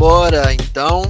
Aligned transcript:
Vambora, 0.00 0.54
então, 0.54 1.02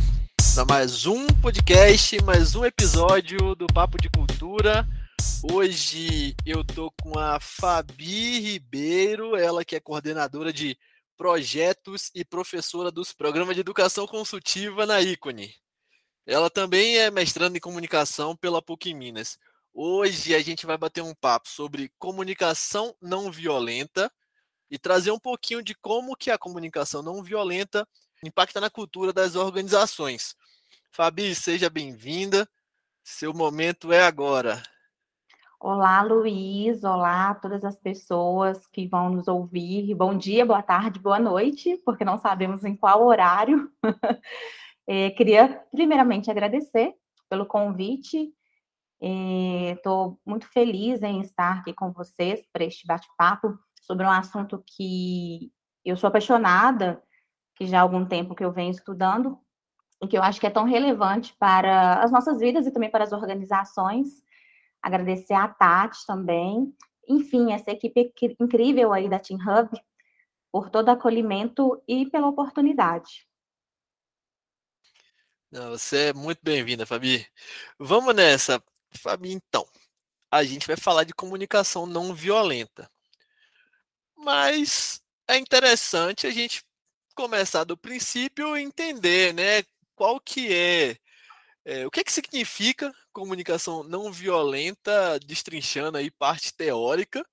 para 0.54 0.64
mais 0.64 1.04
um 1.04 1.26
podcast, 1.42 2.22
mais 2.22 2.54
um 2.54 2.64
episódio 2.64 3.54
do 3.54 3.66
Papo 3.66 4.00
de 4.00 4.08
Cultura. 4.08 4.88
Hoje 5.52 6.34
eu 6.46 6.64
tô 6.64 6.90
com 7.02 7.18
a 7.18 7.38
Fabi 7.38 8.40
Ribeiro, 8.40 9.36
ela 9.36 9.62
que 9.62 9.76
é 9.76 9.80
coordenadora 9.80 10.50
de 10.50 10.74
projetos 11.18 12.10
e 12.14 12.24
professora 12.24 12.90
dos 12.90 13.12
programas 13.12 13.54
de 13.54 13.60
educação 13.60 14.06
consultiva 14.06 14.86
na 14.86 15.02
Icone. 15.02 15.54
Ela 16.26 16.48
também 16.48 16.96
é 16.96 17.10
mestrando 17.10 17.58
em 17.58 17.60
comunicação 17.60 18.34
pela 18.34 18.62
PUC 18.62 18.94
Minas. 18.94 19.38
Hoje 19.74 20.34
a 20.34 20.40
gente 20.40 20.64
vai 20.64 20.78
bater 20.78 21.02
um 21.02 21.14
papo 21.14 21.46
sobre 21.46 21.92
comunicação 21.98 22.96
não 23.02 23.30
violenta 23.30 24.10
e 24.70 24.78
trazer 24.78 25.10
um 25.10 25.18
pouquinho 25.18 25.62
de 25.62 25.74
como 25.74 26.16
que 26.16 26.30
a 26.30 26.38
comunicação 26.38 27.02
não 27.02 27.22
violenta 27.22 27.86
impacta 28.24 28.60
na 28.60 28.70
cultura 28.70 29.12
das 29.12 29.36
organizações. 29.36 30.34
Fabi, 30.90 31.34
seja 31.34 31.70
bem-vinda. 31.70 32.48
Seu 33.04 33.32
momento 33.32 33.92
é 33.92 34.02
agora. 34.02 34.62
Olá, 35.60 36.02
Luiz. 36.02 36.84
Olá 36.84 37.34
todas 37.34 37.64
as 37.64 37.78
pessoas 37.78 38.66
que 38.68 38.86
vão 38.86 39.10
nos 39.10 39.28
ouvir. 39.28 39.94
Bom 39.94 40.16
dia, 40.16 40.44
boa 40.46 40.62
tarde, 40.62 41.00
boa 41.00 41.18
noite, 41.18 41.80
porque 41.84 42.04
não 42.04 42.18
sabemos 42.18 42.64
em 42.64 42.76
qual 42.76 43.04
horário. 43.04 43.70
é, 44.86 45.10
queria, 45.10 45.64
primeiramente, 45.72 46.30
agradecer 46.30 46.94
pelo 47.28 47.46
convite. 47.46 48.32
Estou 49.00 50.12
é, 50.12 50.30
muito 50.30 50.46
feliz 50.48 51.02
em 51.02 51.20
estar 51.20 51.58
aqui 51.58 51.72
com 51.72 51.92
vocês 51.92 52.44
para 52.52 52.64
este 52.64 52.86
bate-papo 52.86 53.58
sobre 53.80 54.04
um 54.04 54.10
assunto 54.10 54.62
que 54.66 55.52
eu 55.84 55.96
sou 55.96 56.08
apaixonada, 56.08 57.02
que 57.58 57.66
já 57.66 57.80
há 57.80 57.82
algum 57.82 58.06
tempo 58.06 58.36
que 58.36 58.44
eu 58.44 58.52
venho 58.52 58.70
estudando, 58.70 59.36
e 60.00 60.06
que 60.06 60.16
eu 60.16 60.22
acho 60.22 60.38
que 60.38 60.46
é 60.46 60.50
tão 60.50 60.64
relevante 60.64 61.34
para 61.38 62.00
as 62.00 62.12
nossas 62.12 62.38
vidas 62.38 62.66
e 62.66 62.70
também 62.70 62.88
para 62.88 63.02
as 63.02 63.12
organizações 63.12 64.22
agradecer 64.80 65.34
a 65.34 65.48
Tati 65.48 66.06
também, 66.06 66.72
enfim, 67.08 67.52
essa 67.52 67.72
equipe 67.72 68.12
incrível 68.38 68.92
aí 68.92 69.08
da 69.08 69.18
Team 69.18 69.40
Hub, 69.40 69.68
por 70.52 70.70
todo 70.70 70.88
acolhimento 70.88 71.82
e 71.88 72.08
pela 72.08 72.28
oportunidade. 72.28 73.26
Não, 75.50 75.70
você 75.70 76.10
é 76.10 76.12
muito 76.12 76.38
bem-vinda, 76.42 76.86
Fabi. 76.86 77.26
Vamos 77.76 78.14
nessa. 78.14 78.62
Fabi, 78.92 79.32
então, 79.32 79.66
a 80.30 80.44
gente 80.44 80.66
vai 80.66 80.76
falar 80.76 81.02
de 81.04 81.12
comunicação 81.12 81.86
não 81.86 82.14
violenta. 82.14 82.88
Mas 84.16 85.02
é 85.26 85.36
interessante 85.38 86.26
a 86.26 86.30
gente 86.30 86.62
começar 87.18 87.64
do 87.64 87.76
princípio 87.76 88.56
e 88.56 88.62
entender, 88.62 89.34
né, 89.34 89.64
qual 89.96 90.20
que 90.20 90.54
é 90.54 90.96
é, 91.64 91.86
o 91.86 91.90
que, 91.90 92.00
é 92.00 92.04
que 92.04 92.12
significa 92.12 92.94
comunicação 93.12 93.82
não 93.82 94.10
violenta, 94.12 95.18
destrinchando 95.20 95.98
aí 95.98 96.10
parte 96.10 96.54
teórica, 96.54 97.26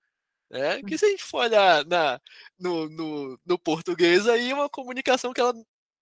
né? 0.50 0.82
Que 0.84 0.98
se 0.98 1.06
a 1.06 1.10
gente 1.10 1.24
for 1.24 1.40
olhar 1.46 1.86
na, 1.86 2.20
no, 2.60 2.90
no, 2.90 3.40
no 3.46 3.60
português 3.60 4.28
aí, 4.28 4.52
é 4.52 4.56
uma 4.56 4.70
comunicação 4.70 5.32
que 5.34 5.40
ela 5.40 5.54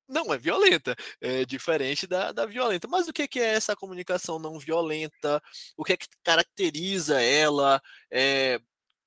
não 0.07 0.33
é 0.33 0.37
violenta, 0.37 0.95
é 1.21 1.45
diferente 1.45 2.07
da, 2.07 2.31
da 2.31 2.45
violenta. 2.45 2.87
Mas 2.87 3.07
o 3.07 3.13
que, 3.13 3.27
que 3.27 3.39
é 3.39 3.53
essa 3.53 3.75
comunicação 3.75 4.39
não 4.39 4.57
violenta? 4.59 5.41
O 5.77 5.83
que 5.83 5.93
é 5.93 5.97
que 5.97 6.07
caracteriza 6.23 7.21
ela? 7.21 7.81
É, 8.11 8.59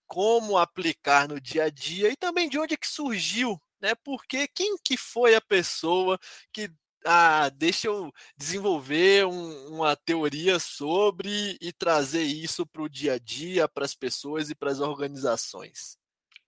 como 0.06 0.56
aplicar 0.56 1.28
no 1.28 1.41
dia 1.41 1.64
a 1.64 1.70
dia 1.70 2.10
e 2.10 2.16
também 2.16 2.48
de 2.48 2.58
onde 2.58 2.74
é 2.74 2.77
que 2.77 2.86
surgiu, 2.86 3.60
né? 3.80 3.94
Porque 3.94 4.48
quem 4.48 4.77
que 4.82 4.96
foi 4.96 5.34
a 5.34 5.41
pessoa 5.41 6.19
que 6.52 6.70
ah, 7.06 7.48
deixa 7.50 7.86
eu 7.86 8.12
desenvolver 8.36 9.27
um, 9.27 9.76
uma 9.76 9.94
teoria 9.94 10.59
sobre 10.59 11.56
e 11.60 11.72
trazer 11.72 12.25
isso 12.25 12.66
para 12.66 12.82
o 12.82 12.88
dia 12.88 13.15
a 13.15 13.19
dia, 13.19 13.69
para 13.69 13.84
as 13.84 13.94
pessoas 13.94 14.50
e 14.50 14.54
para 14.54 14.70
as 14.70 14.81
organizações. 14.81 15.97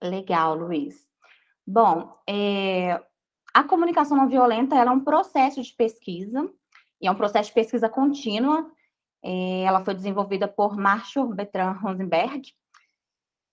Legal, 0.01 0.55
Luiz. 0.55 1.07
Bom, 1.65 2.13
é, 2.27 3.01
a 3.53 3.63
comunicação 3.63 4.17
não 4.17 4.27
violenta 4.27 4.75
é 4.75 4.89
um 4.89 5.03
processo 5.03 5.61
de 5.61 5.73
pesquisa, 5.73 6.49
e 7.01 7.07
é 7.07 7.11
um 7.11 7.15
processo 7.15 7.49
de 7.49 7.55
pesquisa 7.55 7.87
contínua. 7.87 8.69
É, 9.23 9.61
ela 9.63 9.83
foi 9.83 9.93
desenvolvida 9.93 10.47
por 10.47 10.77
Marshall 10.77 11.33
Bertrand 11.33 11.73
Rosenberg, 11.73 12.53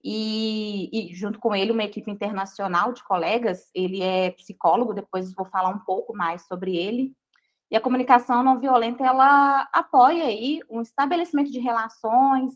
e, 0.09 0.89
e, 0.93 1.15
junto 1.17 1.41
com 1.41 1.53
ele 1.53 1.72
uma 1.72 1.83
equipe 1.83 2.09
internacional 2.09 2.93
de 2.93 3.03
colegas. 3.03 3.69
Ele 3.75 4.00
é 4.00 4.31
psicólogo, 4.31 4.94
depois 4.94 5.34
vou 5.34 5.44
falar 5.47 5.71
um 5.71 5.81
pouco 5.81 6.17
mais 6.17 6.47
sobre 6.47 6.77
ele. 6.77 7.12
E 7.69 7.77
a 7.77 7.81
comunicação 7.81 8.41
não 8.41 8.61
violenta 8.61 9.05
ela 9.05 9.69
apoia 9.72 10.27
aí 10.27 10.61
um 10.71 10.81
estabelecimento 10.81 11.50
de 11.50 11.59
relações 11.59 12.53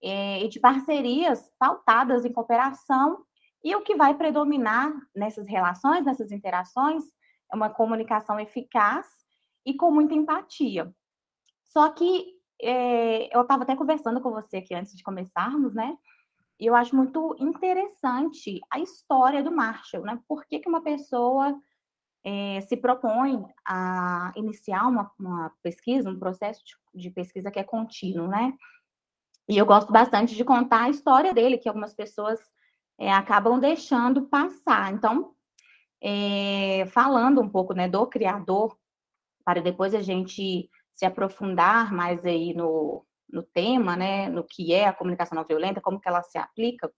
é, 0.00 0.44
e 0.44 0.48
de 0.48 0.60
parcerias 0.60 1.50
pautadas 1.58 2.24
em 2.24 2.32
cooperação. 2.32 3.24
E 3.64 3.74
o 3.74 3.82
que 3.82 3.96
vai 3.96 4.14
predominar 4.14 4.92
nessas 5.12 5.48
relações, 5.48 6.04
nessas 6.04 6.30
interações, 6.30 7.02
é 7.52 7.56
uma 7.56 7.68
comunicação 7.68 8.38
eficaz 8.38 9.08
e 9.66 9.74
com 9.74 9.90
muita 9.90 10.14
empatia. 10.14 10.94
Só 11.64 11.90
que 11.90 12.26
é, 12.62 13.36
eu 13.36 13.42
estava 13.42 13.64
até 13.64 13.74
conversando 13.74 14.20
com 14.20 14.30
você 14.30 14.58
aqui 14.58 14.72
antes 14.72 14.94
de 14.94 15.02
começarmos, 15.02 15.74
né? 15.74 15.98
E 16.62 16.66
eu 16.66 16.76
acho 16.76 16.94
muito 16.94 17.34
interessante 17.40 18.60
a 18.70 18.78
história 18.78 19.42
do 19.42 19.50
Marshall, 19.50 20.04
né? 20.04 20.20
Por 20.28 20.46
que, 20.46 20.60
que 20.60 20.68
uma 20.68 20.80
pessoa 20.80 21.60
é, 22.22 22.60
se 22.60 22.76
propõe 22.76 23.44
a 23.66 24.32
iniciar 24.36 24.86
uma, 24.86 25.10
uma 25.18 25.52
pesquisa, 25.60 26.08
um 26.08 26.20
processo 26.20 26.62
de, 26.64 27.02
de, 27.02 27.10
pesquisa 27.10 27.50
que 27.50 27.58
é 27.58 27.64
contínuo, 27.64 28.28
né? 28.28 28.56
E 29.48 29.58
eu 29.58 29.66
gosto 29.66 29.92
bastante 29.92 30.36
de 30.36 30.44
contar 30.44 30.84
a 30.84 30.88
história 30.88 31.34
dele, 31.34 31.58
que 31.58 31.68
algumas 31.68 31.94
pessoas 31.94 32.38
é, 32.96 33.12
acabam 33.12 33.58
deixando 33.58 34.28
passar. 34.28 34.92
Então, 34.92 35.34
é, 36.00 36.86
falando 36.92 37.40
um 37.40 37.48
pouco 37.48 37.74
né, 37.74 37.88
do 37.88 38.06
criador, 38.06 38.78
para 39.44 39.60
depois 39.60 39.96
a 39.96 40.00
gente 40.00 40.70
se 40.94 41.04
aprofundar 41.04 41.92
mais 41.92 42.24
aí 42.24 42.54
no, 42.54 43.04
no 43.32 43.42
tema, 43.42 43.96
né, 43.96 44.28
no 44.28 44.44
que 44.44 44.72
é 44.72 44.86
a 44.86 44.92
comunicação 44.92 45.34
não 45.34 45.44
violenta, 45.44 45.80
como 45.80 45.98
que 45.98 46.08
ela 46.08 46.22
se 46.22 46.38
aplica, 46.38 46.92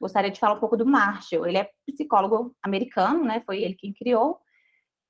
gostaria 0.00 0.30
de 0.30 0.38
falar 0.40 0.54
um 0.54 0.60
pouco 0.60 0.76
do 0.76 0.86
Marshall. 0.86 1.46
Ele 1.46 1.58
é 1.58 1.70
psicólogo 1.86 2.54
americano, 2.62 3.24
né, 3.24 3.42
foi 3.44 3.62
ele 3.62 3.74
quem 3.74 3.92
criou. 3.92 4.38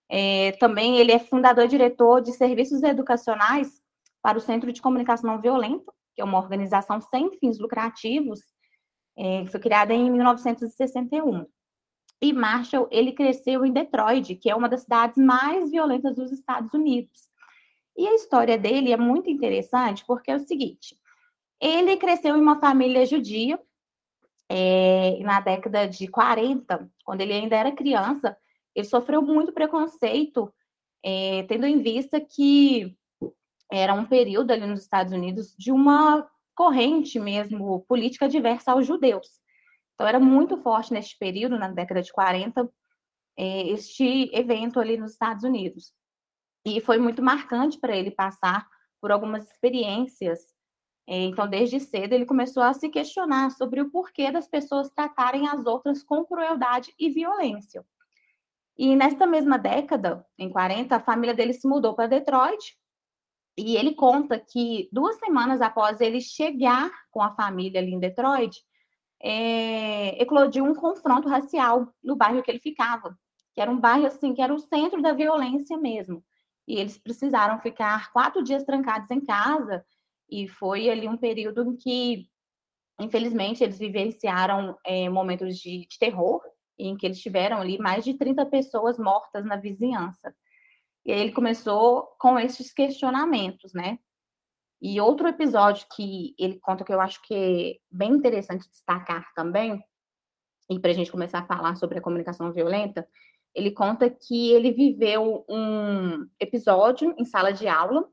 É, 0.08 0.52
também 0.52 0.96
ele 0.96 1.12
é 1.12 1.18
fundador 1.18 1.64
e 1.64 1.68
diretor 1.68 2.20
de 2.20 2.32
serviços 2.32 2.82
educacionais 2.82 3.80
para 4.20 4.38
o 4.38 4.40
Centro 4.40 4.72
de 4.72 4.82
Comunicação 4.82 5.30
Não 5.30 5.40
Violenta, 5.40 5.92
que 6.14 6.20
é 6.20 6.24
uma 6.24 6.38
organização 6.38 7.00
sem 7.00 7.30
fins 7.38 7.58
lucrativos, 7.58 8.40
é, 9.16 9.46
foi 9.46 9.60
criada 9.60 9.92
em 9.92 10.10
1961. 10.10 11.46
E 12.22 12.32
Marshall, 12.32 12.88
ele 12.90 13.12
cresceu 13.12 13.64
em 13.64 13.72
Detroit, 13.72 14.34
que 14.36 14.50
é 14.50 14.54
uma 14.54 14.68
das 14.68 14.82
cidades 14.82 15.16
mais 15.16 15.70
violentas 15.70 16.16
dos 16.16 16.32
Estados 16.32 16.74
Unidos. 16.74 17.29
E 17.96 18.06
a 18.06 18.14
história 18.14 18.56
dele 18.56 18.92
é 18.92 18.96
muito 18.96 19.28
interessante 19.28 20.04
porque 20.06 20.30
é 20.30 20.36
o 20.36 20.40
seguinte: 20.40 20.96
ele 21.60 21.96
cresceu 21.96 22.36
em 22.36 22.40
uma 22.40 22.58
família 22.58 23.04
judia 23.04 23.60
é, 24.48 25.18
na 25.22 25.40
década 25.40 25.86
de 25.86 26.08
40, 26.08 26.90
quando 27.04 27.20
ele 27.20 27.32
ainda 27.32 27.56
era 27.56 27.70
criança, 27.70 28.36
ele 28.74 28.86
sofreu 28.86 29.22
muito 29.22 29.52
preconceito, 29.52 30.52
é, 31.04 31.44
tendo 31.44 31.66
em 31.66 31.80
vista 31.80 32.20
que 32.20 32.96
era 33.70 33.94
um 33.94 34.04
período 34.04 34.50
ali 34.50 34.66
nos 34.66 34.80
Estados 34.80 35.12
Unidos 35.12 35.54
de 35.56 35.70
uma 35.70 36.28
corrente 36.54 37.18
mesmo 37.20 37.80
política 37.86 38.28
diversa 38.28 38.72
aos 38.72 38.86
judeus. 38.86 39.40
Então, 39.94 40.06
era 40.06 40.18
muito 40.18 40.56
forte 40.56 40.92
neste 40.92 41.16
período, 41.16 41.58
na 41.58 41.68
década 41.68 42.02
de 42.02 42.12
40, 42.12 42.68
é, 43.38 43.68
este 43.68 44.30
evento 44.34 44.80
ali 44.80 44.96
nos 44.96 45.12
Estados 45.12 45.44
Unidos. 45.44 45.92
E 46.64 46.80
foi 46.80 46.98
muito 46.98 47.22
marcante 47.22 47.78
para 47.78 47.96
ele 47.96 48.10
passar 48.10 48.66
por 49.00 49.10
algumas 49.10 49.50
experiências. 49.50 50.40
É, 51.08 51.24
então, 51.24 51.48
desde 51.48 51.80
cedo, 51.80 52.12
ele 52.12 52.26
começou 52.26 52.62
a 52.62 52.74
se 52.74 52.88
questionar 52.88 53.50
sobre 53.50 53.80
o 53.80 53.90
porquê 53.90 54.30
das 54.30 54.46
pessoas 54.46 54.90
tratarem 54.90 55.48
as 55.48 55.64
outras 55.66 56.02
com 56.02 56.24
crueldade 56.24 56.94
e 56.98 57.08
violência. 57.08 57.84
E 58.76 58.94
nesta 58.94 59.26
mesma 59.26 59.58
década, 59.58 60.24
em 60.38 60.50
40, 60.50 60.94
a 60.96 61.00
família 61.00 61.34
dele 61.34 61.52
se 61.52 61.66
mudou 61.66 61.94
para 61.94 62.06
Detroit. 62.06 62.78
E 63.56 63.76
ele 63.76 63.94
conta 63.94 64.38
que 64.38 64.88
duas 64.92 65.18
semanas 65.18 65.60
após 65.60 66.00
ele 66.00 66.20
chegar 66.20 66.90
com 67.10 67.20
a 67.20 67.34
família 67.34 67.80
ali 67.80 67.92
em 67.92 67.98
Detroit, 67.98 68.56
é, 69.22 70.22
eclodiu 70.22 70.64
um 70.64 70.74
confronto 70.74 71.28
racial 71.28 71.92
no 72.02 72.16
bairro 72.16 72.42
que 72.42 72.50
ele 72.50 72.60
ficava, 72.60 73.18
que 73.54 73.60
era 73.60 73.70
um 73.70 73.78
bairro 73.78 74.06
assim 74.06 74.32
que 74.32 74.40
era 74.40 74.54
o 74.54 74.58
centro 74.58 75.02
da 75.02 75.12
violência 75.12 75.76
mesmo 75.76 76.24
e 76.70 76.78
eles 76.78 76.96
precisaram 76.96 77.58
ficar 77.58 78.12
quatro 78.12 78.44
dias 78.44 78.62
trancados 78.62 79.10
em 79.10 79.20
casa, 79.20 79.84
e 80.30 80.46
foi 80.46 80.88
ali 80.88 81.08
um 81.08 81.16
período 81.16 81.64
em 81.64 81.76
que, 81.76 82.30
infelizmente, 83.00 83.64
eles 83.64 83.76
vivenciaram 83.76 84.78
é, 84.86 85.08
momentos 85.08 85.58
de, 85.58 85.84
de 85.88 85.98
terror, 85.98 86.40
em 86.78 86.96
que 86.96 87.06
eles 87.06 87.20
tiveram 87.20 87.60
ali 87.60 87.76
mais 87.76 88.04
de 88.04 88.14
30 88.14 88.46
pessoas 88.46 89.00
mortas 89.00 89.44
na 89.44 89.56
vizinhança. 89.56 90.32
E 91.04 91.10
aí 91.10 91.18
ele 91.18 91.32
começou 91.32 92.06
com 92.20 92.38
esses 92.38 92.72
questionamentos, 92.72 93.72
né? 93.74 93.98
E 94.80 95.00
outro 95.00 95.26
episódio 95.26 95.88
que 95.96 96.36
ele 96.38 96.60
conta 96.60 96.84
que 96.84 96.92
eu 96.94 97.00
acho 97.00 97.20
que 97.22 97.34
é 97.34 97.78
bem 97.90 98.12
interessante 98.12 98.70
destacar 98.70 99.34
também, 99.34 99.82
e 100.70 100.78
para 100.78 100.92
a 100.92 100.94
gente 100.94 101.10
começar 101.10 101.40
a 101.40 101.46
falar 101.46 101.74
sobre 101.74 101.98
a 101.98 102.00
comunicação 102.00 102.52
violenta, 102.52 103.04
ele 103.54 103.70
conta 103.72 104.08
que 104.08 104.50
ele 104.52 104.72
viveu 104.72 105.44
um 105.48 106.26
episódio 106.38 107.14
em 107.18 107.24
sala 107.24 107.52
de 107.52 107.66
aula. 107.66 108.08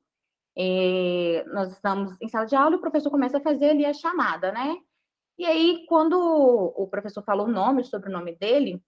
É, 0.57 1.45
nós 1.53 1.71
estamos 1.71 2.15
em 2.21 2.27
sala 2.27 2.45
de 2.45 2.55
aula 2.55 2.75
e 2.75 2.77
o 2.77 2.81
professor 2.81 3.11
começa 3.11 3.37
a 3.37 3.41
fazer 3.41 3.69
ali 3.69 3.85
a 3.85 3.93
chamada, 3.93 4.51
né? 4.51 4.77
E 5.37 5.45
aí, 5.45 5.85
quando 5.87 6.17
o 6.19 6.87
professor 6.87 7.23
falou 7.23 7.45
o 7.45 7.51
nome, 7.51 7.81
o 7.81 7.85
sobrenome 7.85 8.35
dele, 8.35 8.81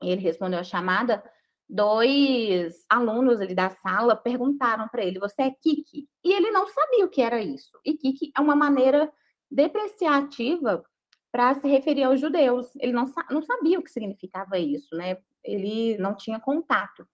ele 0.00 0.20
respondeu 0.20 0.60
a 0.60 0.64
chamada, 0.64 1.22
dois 1.68 2.84
alunos 2.88 3.40
ali 3.40 3.54
da 3.54 3.70
sala 3.70 4.14
perguntaram 4.14 4.88
para 4.88 5.04
ele: 5.04 5.18
Você 5.18 5.42
é 5.42 5.50
Kiki? 5.50 6.08
E 6.24 6.32
ele 6.32 6.50
não 6.52 6.68
sabia 6.68 7.04
o 7.04 7.08
que 7.08 7.20
era 7.20 7.42
isso. 7.42 7.78
E 7.84 7.94
Kiki 7.94 8.30
é 8.36 8.40
uma 8.40 8.54
maneira 8.54 9.12
depreciativa 9.50 10.84
para 11.32 11.54
se 11.54 11.66
referir 11.66 12.04
aos 12.04 12.20
judeus. 12.20 12.70
Ele 12.76 12.92
não, 12.92 13.10
não 13.30 13.42
sabia 13.42 13.78
o 13.78 13.82
que 13.82 13.90
significava 13.90 14.58
isso, 14.58 14.94
né? 14.94 15.16
Ele 15.44 15.96
não 15.98 16.14
tinha 16.14 16.40
contato. 16.40 17.06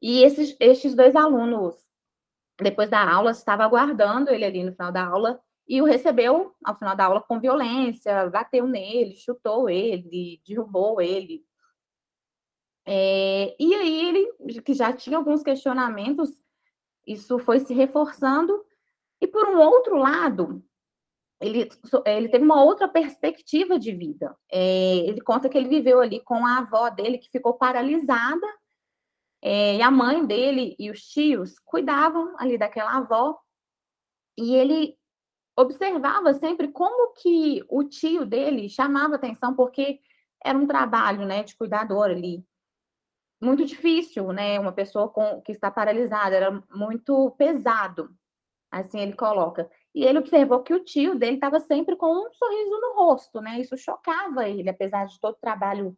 E 0.00 0.22
esses, 0.22 0.56
esses 0.60 0.94
dois 0.94 1.16
alunos, 1.16 1.74
depois 2.60 2.88
da 2.88 3.08
aula, 3.10 3.30
estavam 3.30 3.66
aguardando 3.66 4.30
ele 4.30 4.44
ali 4.44 4.64
no 4.64 4.72
final 4.72 4.92
da 4.92 5.04
aula 5.04 5.40
e 5.68 5.82
o 5.82 5.84
recebeu 5.84 6.54
ao 6.64 6.78
final 6.78 6.94
da 6.96 7.04
aula 7.06 7.20
com 7.20 7.40
violência, 7.40 8.30
bateu 8.30 8.66
nele, 8.66 9.16
chutou 9.16 9.68
ele, 9.68 10.40
derrubou 10.46 11.00
ele. 11.00 11.44
É, 12.84 13.56
e 13.58 13.74
aí 13.74 14.06
ele, 14.06 14.60
que 14.62 14.72
já 14.72 14.92
tinha 14.92 15.18
alguns 15.18 15.42
questionamentos, 15.42 16.30
isso 17.04 17.38
foi 17.38 17.58
se 17.58 17.74
reforçando. 17.74 18.64
E 19.20 19.26
por 19.26 19.48
um 19.48 19.58
outro 19.58 19.96
lado, 19.96 20.62
ele, 21.40 21.68
ele 22.06 22.28
teve 22.28 22.44
uma 22.44 22.62
outra 22.62 22.88
perspectiva 22.88 23.78
de 23.78 23.92
vida. 23.92 24.34
É, 24.50 24.96
ele 24.98 25.20
conta 25.20 25.48
que 25.48 25.58
ele 25.58 25.68
viveu 25.68 26.00
ali 26.00 26.20
com 26.20 26.46
a 26.46 26.58
avó 26.58 26.88
dele, 26.88 27.18
que 27.18 27.30
ficou 27.30 27.54
paralisada, 27.54 28.46
é, 29.42 29.76
e 29.76 29.82
a 29.82 29.90
mãe 29.90 30.24
dele 30.24 30.74
e 30.78 30.90
os 30.90 31.00
tios 31.02 31.58
cuidavam 31.58 32.34
ali 32.38 32.56
daquela 32.56 32.96
avó, 32.96 33.38
e 34.36 34.54
ele 34.54 34.96
observava 35.56 36.34
sempre 36.34 36.68
como 36.68 37.14
que 37.14 37.64
o 37.68 37.84
tio 37.84 38.26
dele 38.26 38.68
chamava 38.68 39.16
atenção, 39.16 39.54
porque 39.54 40.00
era 40.44 40.56
um 40.56 40.66
trabalho, 40.66 41.26
né, 41.26 41.42
de 41.42 41.56
cuidador 41.56 42.10
ali. 42.10 42.44
Muito 43.40 43.64
difícil, 43.64 44.32
né, 44.32 44.58
uma 44.58 44.72
pessoa 44.72 45.08
com, 45.08 45.40
que 45.42 45.52
está 45.52 45.70
paralisada, 45.70 46.34
era 46.34 46.62
muito 46.70 47.30
pesado, 47.32 48.10
assim 48.70 49.00
ele 49.00 49.14
coloca. 49.14 49.70
E 49.96 50.04
ele 50.04 50.18
observou 50.18 50.62
que 50.62 50.74
o 50.74 50.84
tio 50.84 51.18
dele 51.18 51.36
estava 51.36 51.58
sempre 51.58 51.96
com 51.96 52.06
um 52.06 52.30
sorriso 52.30 52.80
no 52.82 52.96
rosto, 52.96 53.40
né, 53.40 53.58
isso 53.58 53.78
chocava 53.78 54.46
ele, 54.46 54.68
apesar 54.68 55.06
de 55.06 55.18
todo 55.18 55.32
o 55.32 55.40
trabalho 55.40 55.96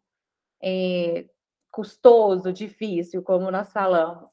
é, 0.63 1.29
custoso, 1.69 2.53
difícil, 2.53 3.25
como 3.25 3.51
nós 3.51 3.73
falamos. 3.73 4.31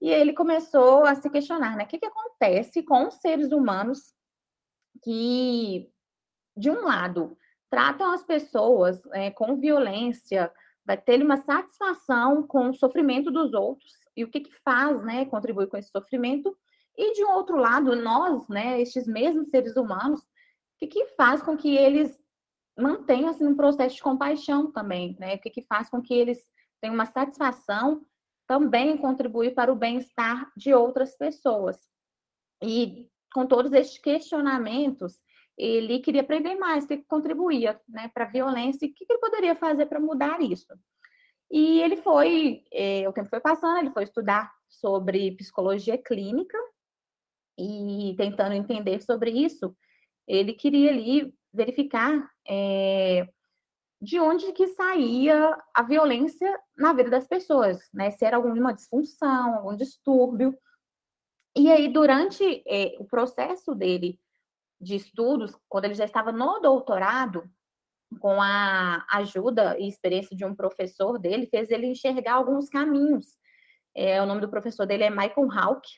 E 0.00 0.08
ele 0.08 0.32
começou 0.32 1.04
a 1.04 1.16
se 1.16 1.28
questionar, 1.28 1.76
né? 1.76 1.84
O 1.84 1.86
que, 1.86 1.98
que 1.98 2.06
acontece 2.06 2.82
com 2.84 3.08
os 3.08 3.14
seres 3.14 3.50
humanos 3.50 4.14
que, 5.02 5.90
de 6.56 6.70
um 6.70 6.84
lado, 6.84 7.36
tratam 7.68 8.12
as 8.12 8.22
pessoas 8.22 9.00
é, 9.12 9.32
com 9.32 9.56
violência, 9.56 10.52
vai 10.84 10.96
ter 10.96 11.20
uma 11.22 11.38
satisfação 11.38 12.46
com 12.46 12.70
o 12.70 12.74
sofrimento 12.74 13.32
dos 13.32 13.52
outros 13.52 13.92
e 14.16 14.22
o 14.22 14.30
que, 14.30 14.40
que 14.40 14.54
faz, 14.64 15.04
né, 15.04 15.24
contribuir 15.24 15.66
com 15.68 15.76
esse 15.76 15.90
sofrimento, 15.90 16.56
e 16.96 17.12
de 17.14 17.24
um 17.24 17.32
outro 17.32 17.56
lado, 17.56 17.96
nós, 17.96 18.46
né, 18.48 18.80
estes 18.80 19.06
mesmos 19.06 19.48
seres 19.48 19.76
humanos, 19.76 20.20
o 20.20 20.26
que, 20.78 20.86
que 20.86 21.06
faz 21.16 21.42
com 21.42 21.56
que 21.56 21.76
eles 21.76 22.20
mantenham 22.78 23.30
assim, 23.30 23.46
um 23.46 23.56
processo 23.56 23.96
de 23.96 24.02
compaixão 24.02 24.70
também, 24.70 25.16
né? 25.18 25.34
O 25.34 25.38
que, 25.38 25.50
que 25.50 25.62
faz 25.62 25.88
com 25.88 26.00
que 26.00 26.14
eles 26.14 26.42
tenham 26.80 26.94
uma 26.94 27.06
satisfação 27.06 28.04
também 28.46 28.90
em 28.90 28.96
contribuir 28.96 29.54
para 29.54 29.72
o 29.72 29.76
bem-estar 29.76 30.50
de 30.56 30.74
outras 30.74 31.16
pessoas. 31.16 31.78
E 32.62 33.08
com 33.32 33.46
todos 33.46 33.72
esses 33.72 33.98
questionamentos, 33.98 35.18
ele 35.56 36.00
queria 36.00 36.22
aprender 36.22 36.54
mais, 36.56 36.86
que 36.86 36.98
contribuía 37.04 37.80
né, 37.88 38.10
para 38.12 38.24
a 38.24 38.30
violência 38.30 38.86
e 38.86 38.90
o 38.90 38.94
que 38.94 39.06
ele 39.08 39.20
poderia 39.20 39.54
fazer 39.54 39.86
para 39.86 40.00
mudar 40.00 40.40
isso. 40.40 40.66
E 41.50 41.80
ele 41.80 41.96
foi, 41.96 42.64
eh, 42.72 43.06
o 43.08 43.12
tempo 43.12 43.28
foi 43.28 43.40
passando, 43.40 43.78
ele 43.78 43.90
foi 43.90 44.04
estudar 44.04 44.50
sobre 44.68 45.36
psicologia 45.36 45.98
clínica 45.98 46.58
e 47.58 48.14
tentando 48.16 48.54
entender 48.54 49.02
sobre 49.02 49.30
isso, 49.30 49.76
ele 50.26 50.54
queria 50.54 50.90
ali 50.90 51.34
verificar 51.52 52.30
eh, 52.48 53.26
de 54.02 54.18
onde 54.18 54.52
que 54.52 54.66
saía 54.66 55.56
a 55.72 55.82
violência 55.84 56.58
na 56.76 56.92
vida 56.92 57.08
das 57.08 57.28
pessoas, 57.28 57.78
né? 57.94 58.10
Se 58.10 58.24
era 58.24 58.36
alguma 58.36 58.74
disfunção, 58.74 59.54
algum 59.54 59.76
distúrbio. 59.76 60.58
E 61.56 61.70
aí, 61.70 61.86
durante 61.92 62.64
é, 62.66 62.96
o 62.98 63.04
processo 63.04 63.76
dele 63.76 64.18
de 64.80 64.96
estudos, 64.96 65.56
quando 65.68 65.84
ele 65.84 65.94
já 65.94 66.04
estava 66.04 66.32
no 66.32 66.58
doutorado, 66.58 67.48
com 68.18 68.42
a 68.42 69.06
ajuda 69.08 69.78
e 69.78 69.88
experiência 69.88 70.36
de 70.36 70.44
um 70.44 70.54
professor 70.54 71.16
dele, 71.16 71.46
fez 71.46 71.70
ele 71.70 71.86
enxergar 71.86 72.34
alguns 72.34 72.68
caminhos. 72.68 73.38
É, 73.94 74.20
o 74.20 74.26
nome 74.26 74.40
do 74.40 74.50
professor 74.50 74.84
dele 74.84 75.04
é 75.04 75.10
Michael 75.10 75.48
Hawke. 75.52 75.90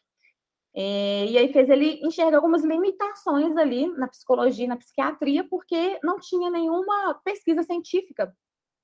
É, 0.76 1.26
e 1.26 1.38
aí 1.38 1.52
fez 1.52 1.70
ele 1.70 2.00
enxergar 2.04 2.38
algumas 2.38 2.64
limitações 2.64 3.56
ali 3.56 3.86
na 3.96 4.08
psicologia, 4.08 4.66
na 4.66 4.76
psiquiatria, 4.76 5.46
porque 5.48 6.00
não 6.02 6.18
tinha 6.18 6.50
nenhuma 6.50 7.14
pesquisa 7.24 7.62
científica 7.62 8.34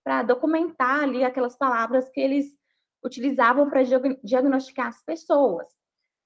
para 0.05 0.23
documentar 0.23 1.03
ali 1.03 1.25
aquelas 1.25 1.57
palavras 1.57 2.09
que 2.11 2.21
eles 2.21 2.57
utilizavam 3.05 3.69
para 3.69 3.83
diagnosticar 4.23 4.87
as 4.87 5.03
pessoas. 5.03 5.67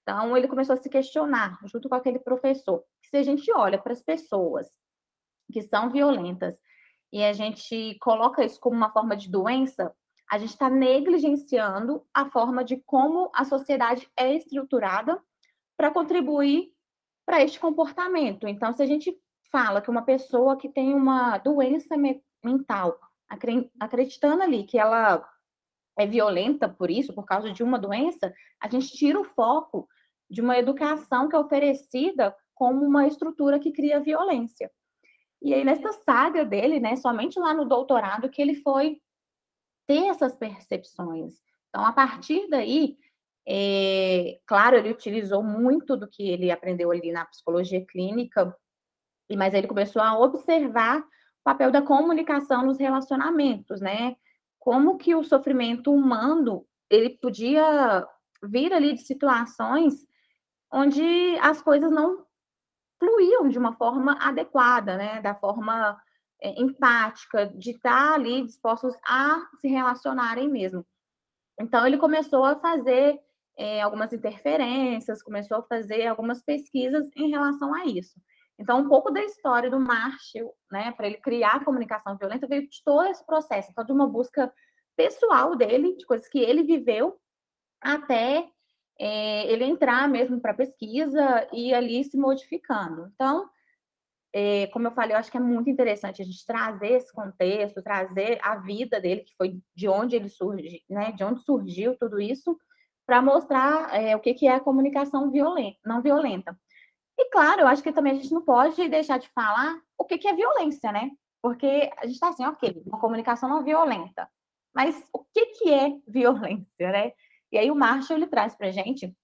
Então, 0.02 0.36
ele 0.36 0.48
começou 0.48 0.74
a 0.74 0.76
se 0.76 0.90
questionar, 0.90 1.58
junto 1.64 1.88
com 1.88 1.94
aquele 1.94 2.18
professor, 2.18 2.84
que 3.02 3.08
se 3.08 3.16
a 3.16 3.22
gente 3.22 3.50
olha 3.52 3.78
para 3.78 3.92
as 3.92 4.02
pessoas 4.02 4.68
que 5.50 5.62
são 5.62 5.90
violentas 5.90 6.58
e 7.10 7.22
a 7.22 7.32
gente 7.32 7.96
coloca 8.00 8.44
isso 8.44 8.60
como 8.60 8.76
uma 8.76 8.92
forma 8.92 9.16
de 9.16 9.30
doença, 9.30 9.94
a 10.30 10.36
gente 10.36 10.50
está 10.50 10.68
negligenciando 10.68 12.04
a 12.12 12.28
forma 12.30 12.62
de 12.62 12.76
como 12.84 13.30
a 13.34 13.44
sociedade 13.44 14.10
é 14.16 14.34
estruturada 14.34 15.22
para 15.76 15.90
contribuir 15.90 16.72
para 17.26 17.42
este 17.42 17.58
comportamento. 17.58 18.46
Então, 18.46 18.72
se 18.72 18.82
a 18.82 18.86
gente 18.86 19.16
fala 19.50 19.80
que 19.80 19.90
uma 19.90 20.02
pessoa 20.02 20.56
que 20.56 20.68
tem 20.68 20.94
uma 20.94 21.38
doença 21.38 21.96
mental, 22.44 22.98
acreditando 23.80 24.42
ali 24.42 24.64
que 24.64 24.78
ela 24.78 25.26
é 25.96 26.06
violenta 26.06 26.68
por 26.68 26.90
isso, 26.90 27.14
por 27.14 27.24
causa 27.24 27.52
de 27.52 27.62
uma 27.62 27.78
doença, 27.78 28.34
a 28.60 28.68
gente 28.68 28.92
tira 28.96 29.18
o 29.18 29.24
foco 29.24 29.88
de 30.28 30.40
uma 30.40 30.58
educação 30.58 31.28
que 31.28 31.36
é 31.36 31.38
oferecida 31.38 32.34
como 32.54 32.84
uma 32.84 33.06
estrutura 33.06 33.58
que 33.58 33.72
cria 33.72 34.00
violência. 34.00 34.70
E 35.40 35.52
aí, 35.54 35.64
nessa 35.64 35.92
saga 35.92 36.44
dele, 36.44 36.80
né, 36.80 36.96
somente 36.96 37.38
lá 37.38 37.52
no 37.54 37.64
doutorado, 37.64 38.30
que 38.30 38.40
ele 38.40 38.56
foi 38.56 39.00
ter 39.86 40.08
essas 40.08 40.34
percepções. 40.34 41.34
Então, 41.68 41.84
a 41.84 41.92
partir 41.92 42.48
daí, 42.48 42.96
é, 43.46 44.38
claro, 44.46 44.76
ele 44.76 44.90
utilizou 44.90 45.42
muito 45.42 45.96
do 45.96 46.08
que 46.08 46.28
ele 46.28 46.50
aprendeu 46.50 46.90
ali 46.90 47.12
na 47.12 47.26
psicologia 47.26 47.84
clínica, 47.84 48.56
mas 49.36 49.52
ele 49.54 49.66
começou 49.66 50.00
a 50.00 50.18
observar 50.18 51.00
o 51.00 51.04
papel 51.44 51.70
da 51.70 51.82
comunicação 51.82 52.64
nos 52.64 52.78
relacionamentos, 52.78 53.80
né? 53.80 54.16
Como 54.58 54.96
que 54.96 55.14
o 55.14 55.22
sofrimento 55.22 55.92
humano 55.92 56.66
ele 56.90 57.10
podia 57.10 58.06
vir 58.42 58.72
ali 58.72 58.94
de 58.94 59.02
situações 59.02 60.06
onde 60.72 61.38
as 61.40 61.60
coisas 61.60 61.90
não 61.90 62.24
fluíam 62.98 63.48
de 63.48 63.58
uma 63.58 63.74
forma 63.74 64.16
adequada, 64.20 64.96
né? 64.96 65.20
Da 65.20 65.34
forma 65.34 66.00
é, 66.40 66.60
empática, 66.60 67.46
de 67.46 67.72
estar 67.72 68.14
ali 68.14 68.42
dispostos 68.42 68.94
a 69.06 69.46
se 69.60 69.68
relacionarem 69.68 70.48
mesmo. 70.48 70.86
Então, 71.60 71.86
ele 71.86 71.98
começou 71.98 72.44
a 72.44 72.56
fazer 72.56 73.20
é, 73.56 73.80
algumas 73.80 74.12
interferências, 74.12 75.22
começou 75.22 75.58
a 75.58 75.62
fazer 75.62 76.06
algumas 76.06 76.42
pesquisas 76.42 77.08
em 77.16 77.30
relação 77.30 77.74
a 77.74 77.86
isso. 77.86 78.20
Então, 78.58 78.80
um 78.80 78.88
pouco 78.88 79.10
da 79.10 79.22
história 79.22 79.70
do 79.70 79.80
Marshall, 79.80 80.54
né, 80.70 80.92
para 80.92 81.06
ele 81.06 81.16
criar 81.16 81.56
a 81.56 81.64
comunicação 81.64 82.16
violenta, 82.16 82.46
veio 82.46 82.68
de 82.68 82.82
todo 82.84 83.06
esse 83.06 83.24
processo, 83.26 83.70
então, 83.70 83.84
de 83.84 83.92
uma 83.92 84.06
busca 84.06 84.52
pessoal 84.96 85.56
dele, 85.56 85.96
de 85.96 86.06
coisas 86.06 86.28
que 86.28 86.38
ele 86.38 86.62
viveu, 86.62 87.18
até 87.80 88.48
é, 88.98 89.52
ele 89.52 89.64
entrar 89.64 90.08
mesmo 90.08 90.40
para 90.40 90.54
pesquisa 90.54 91.48
e 91.52 91.74
ali 91.74 92.04
se 92.04 92.16
modificando. 92.16 93.10
Então, 93.14 93.48
é, 94.32 94.66
como 94.68 94.88
eu 94.88 94.92
falei, 94.92 95.14
eu 95.14 95.18
acho 95.18 95.30
que 95.30 95.36
é 95.36 95.40
muito 95.40 95.70
interessante 95.70 96.22
a 96.22 96.24
gente 96.24 96.44
trazer 96.44 96.92
esse 96.92 97.12
contexto, 97.12 97.82
trazer 97.82 98.38
a 98.42 98.56
vida 98.56 99.00
dele, 99.00 99.22
que 99.22 99.34
foi 99.36 99.60
de 99.74 99.88
onde 99.88 100.16
ele 100.16 100.28
surgiu, 100.28 100.80
né, 100.88 101.12
de 101.12 101.22
onde 101.22 101.40
surgiu 101.40 101.96
tudo 101.96 102.20
isso, 102.20 102.58
para 103.06 103.20
mostrar 103.20 103.94
é, 103.94 104.16
o 104.16 104.20
que, 104.20 104.34
que 104.34 104.46
é 104.46 104.54
a 104.54 104.60
comunicação 104.60 105.30
violenta, 105.30 105.78
não 105.84 106.00
violenta. 106.00 106.58
E 107.18 107.30
claro, 107.30 107.62
eu 107.62 107.66
acho 107.66 107.82
que 107.82 107.92
também 107.92 108.12
a 108.12 108.16
gente 108.16 108.32
não 108.32 108.42
pode 108.42 108.88
deixar 108.88 109.18
de 109.18 109.28
falar 109.28 109.78
o 109.96 110.04
que, 110.04 110.18
que 110.18 110.26
é 110.26 110.34
violência, 110.34 110.90
né? 110.90 111.10
Porque 111.42 111.90
a 111.98 112.06
gente 112.06 112.14
está 112.14 112.28
assim, 112.28 112.44
ok, 112.44 112.82
uma 112.86 112.98
comunicação 112.98 113.48
não 113.48 113.62
violenta. 113.62 114.28
Mas 114.74 115.06
o 115.12 115.20
que, 115.32 115.46
que 115.46 115.72
é 115.72 115.92
violência, 116.08 116.90
né? 116.90 117.12
E 117.52 117.58
aí 117.58 117.70
o 117.70 117.76
Marshall 117.76 118.16
ele 118.16 118.26
traz 118.26 118.56
para 118.56 118.72
gente 118.72 119.14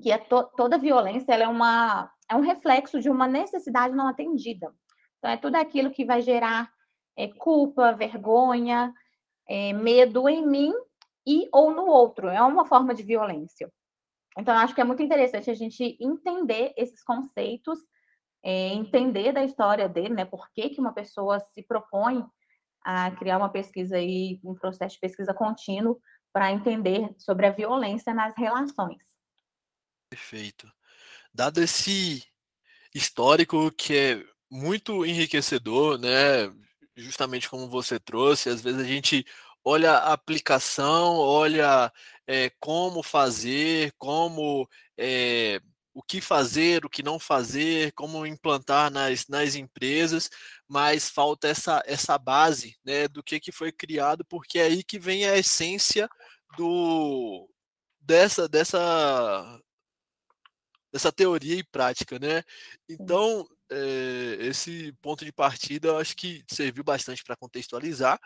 que 0.00 0.10
é 0.10 0.18
to 0.18 0.44
toda 0.56 0.78
violência 0.78 1.32
é, 1.32 1.48
uma, 1.48 2.10
é 2.28 2.34
um 2.34 2.40
reflexo 2.40 3.00
de 3.00 3.08
uma 3.08 3.26
necessidade 3.26 3.94
não 3.94 4.08
atendida. 4.08 4.72
Então, 5.18 5.30
é 5.30 5.36
tudo 5.36 5.56
aquilo 5.56 5.90
que 5.90 6.04
vai 6.04 6.20
gerar 6.20 6.70
é, 7.16 7.28
culpa, 7.28 7.92
vergonha, 7.92 8.92
é, 9.48 9.72
medo 9.72 10.28
em 10.28 10.46
mim 10.46 10.74
e 11.26 11.48
ou 11.52 11.72
no 11.72 11.86
outro. 11.86 12.28
É 12.28 12.42
uma 12.42 12.64
forma 12.66 12.94
de 12.94 13.02
violência. 13.02 13.72
Então, 14.38 14.56
acho 14.56 14.74
que 14.74 14.80
é 14.80 14.84
muito 14.84 15.02
interessante 15.02 15.50
a 15.50 15.54
gente 15.54 15.96
entender 16.00 16.72
esses 16.76 17.02
conceitos, 17.04 17.78
é, 18.42 18.68
entender 18.68 19.32
da 19.32 19.44
história 19.44 19.88
dele, 19.88 20.14
né? 20.14 20.24
Por 20.24 20.50
que, 20.52 20.70
que 20.70 20.80
uma 20.80 20.92
pessoa 20.92 21.38
se 21.38 21.62
propõe 21.62 22.24
a 22.84 23.10
criar 23.12 23.38
uma 23.38 23.48
pesquisa 23.48 23.98
e 24.00 24.40
um 24.44 24.54
processo 24.54 24.94
de 24.94 25.00
pesquisa 25.00 25.32
contínuo 25.32 26.00
para 26.32 26.50
entender 26.50 27.14
sobre 27.18 27.46
a 27.46 27.50
violência 27.50 28.14
nas 28.14 28.34
relações. 28.36 29.02
Perfeito. 30.08 30.70
Dado 31.32 31.62
esse 31.62 32.24
histórico 32.94 33.70
que 33.72 33.96
é 33.96 34.24
muito 34.50 35.04
enriquecedor, 35.04 35.98
né? 35.98 36.52
Justamente 36.96 37.48
como 37.48 37.68
você 37.68 37.98
trouxe, 37.98 38.48
às 38.48 38.60
vezes 38.60 38.80
a 38.80 38.84
gente 38.84 39.24
olha 39.64 39.92
a 39.92 40.12
aplicação, 40.12 41.16
olha 41.16 41.92
é, 42.26 42.50
como 42.60 43.02
fazer, 43.02 43.92
como 43.98 44.68
é, 44.98 45.60
o 45.94 46.02
que 46.02 46.20
fazer, 46.20 46.84
o 46.84 46.90
que 46.90 47.02
não 47.02 47.18
fazer, 47.18 47.92
como 47.92 48.26
implantar 48.26 48.90
nas, 48.90 49.26
nas 49.28 49.54
empresas, 49.54 50.30
mas 50.68 51.08
falta 51.10 51.48
essa, 51.48 51.82
essa 51.86 52.18
base 52.18 52.76
né, 52.84 53.08
do 53.08 53.22
que, 53.22 53.38
que 53.40 53.52
foi 53.52 53.70
criado, 53.72 54.24
porque 54.24 54.58
é 54.58 54.62
aí 54.64 54.82
que 54.82 54.98
vem 54.98 55.26
a 55.26 55.36
essência 55.36 56.08
do 56.56 57.48
dessa, 58.00 58.48
dessa, 58.48 59.60
dessa 60.92 61.12
teoria 61.12 61.56
e 61.56 61.64
prática, 61.64 62.18
né? 62.18 62.42
Então, 62.88 63.46
é, 63.70 64.36
esse 64.40 64.92
ponto 65.00 65.24
de 65.24 65.32
partida 65.32 65.88
eu 65.88 65.98
acho 65.98 66.16
que 66.16 66.44
serviu 66.50 66.84
bastante 66.84 67.22
para 67.24 67.36
contextualizar. 67.36 68.18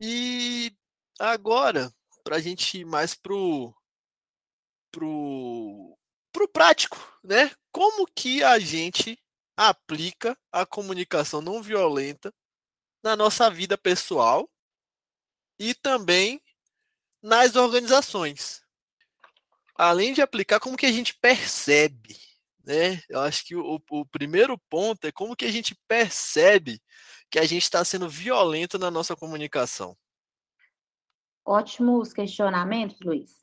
E 0.00 0.72
agora, 1.18 1.92
para 2.22 2.36
a 2.36 2.40
gente 2.40 2.78
ir 2.78 2.84
mais 2.84 3.14
pro, 3.14 3.74
pro 4.90 5.96
para 6.32 6.44
o 6.44 6.48
prático, 6.48 6.96
né? 7.22 7.52
Como 7.70 8.06
que 8.06 8.42
a 8.42 8.58
gente 8.58 9.16
aplica 9.56 10.36
a 10.50 10.66
comunicação 10.66 11.40
não 11.40 11.62
violenta 11.62 12.34
na 13.02 13.14
nossa 13.14 13.48
vida 13.48 13.78
pessoal 13.78 14.50
e 15.58 15.74
também 15.74 16.42
nas 17.22 17.54
organizações. 17.54 18.62
Além 19.76 20.12
de 20.12 20.20
aplicar, 20.22 20.58
como 20.58 20.76
que 20.76 20.86
a 20.86 20.92
gente 20.92 21.14
percebe, 21.14 22.18
né? 22.64 23.00
Eu 23.08 23.20
acho 23.20 23.44
que 23.44 23.54
o, 23.54 23.80
o 23.90 24.06
primeiro 24.06 24.58
ponto 24.68 25.06
é 25.06 25.12
como 25.12 25.36
que 25.36 25.44
a 25.44 25.50
gente 25.52 25.74
percebe 25.86 26.82
que 27.34 27.38
a 27.40 27.44
gente 27.44 27.64
está 27.64 27.84
sendo 27.84 28.08
violento 28.08 28.78
na 28.78 28.92
nossa 28.92 29.16
comunicação. 29.16 29.96
Ótimos 31.44 32.12
questionamentos, 32.12 33.00
Luiz. 33.00 33.40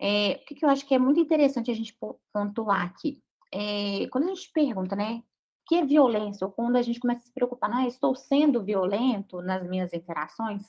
É, 0.00 0.38
o 0.40 0.46
que, 0.46 0.54
que, 0.54 0.64
eu 0.64 0.68
acho 0.68 0.86
que 0.86 0.94
é 0.94 1.00
muito 1.00 1.18
interessante 1.18 1.68
a 1.68 1.74
gente 1.74 1.98
pontuar 2.32 2.82
aqui? 2.82 3.20
É, 3.52 4.06
quando 4.12 4.26
a 4.26 4.28
gente 4.28 4.52
pergunta, 4.52 4.94
né, 4.94 5.14
o 5.16 5.24
que 5.66 5.74
é 5.74 5.84
violência, 5.84 6.46
ou 6.46 6.52
quando 6.52 6.76
a 6.76 6.82
gente 6.82 7.00
começa 7.00 7.22
a 7.22 7.24
se 7.24 7.32
preocupar, 7.32 7.68
ah, 7.74 7.88
estou 7.88 8.14
sendo 8.14 8.62
violento 8.62 9.42
nas 9.42 9.68
minhas 9.68 9.92
interações, 9.92 10.62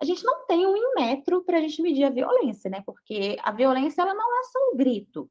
a 0.00 0.04
gente 0.04 0.24
não 0.24 0.44
tem 0.46 0.66
um 0.66 0.94
metro 0.96 1.44
para 1.44 1.58
a 1.58 1.60
gente 1.60 1.80
medir 1.80 2.02
a 2.02 2.10
violência, 2.10 2.68
né? 2.68 2.82
Porque 2.84 3.36
a 3.40 3.52
violência 3.52 4.02
ela 4.02 4.14
não 4.14 4.40
é 4.40 4.42
só 4.46 4.58
um 4.72 4.76
grito. 4.76 5.30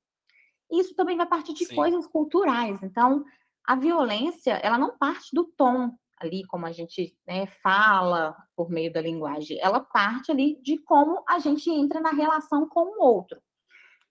Isso 0.71 0.95
também 0.95 1.17
vai 1.17 1.25
partir 1.25 1.51
de 1.51 1.65
Sim. 1.65 1.75
coisas 1.75 2.07
culturais. 2.07 2.81
Então, 2.81 3.25
a 3.65 3.75
violência 3.75 4.53
ela 4.63 4.77
não 4.77 4.97
parte 4.97 5.35
do 5.35 5.43
tom 5.43 5.93
ali, 6.21 6.45
como 6.45 6.65
a 6.65 6.71
gente 6.71 7.17
né, 7.27 7.47
fala 7.63 8.35
por 8.55 8.69
meio 8.69 8.91
da 8.91 9.01
linguagem, 9.01 9.59
ela 9.59 9.79
parte 9.79 10.31
ali 10.31 10.61
de 10.61 10.77
como 10.77 11.23
a 11.27 11.39
gente 11.39 11.69
entra 11.69 11.99
na 11.99 12.11
relação 12.11 12.67
com 12.67 12.99
o 12.99 13.03
outro. 13.03 13.41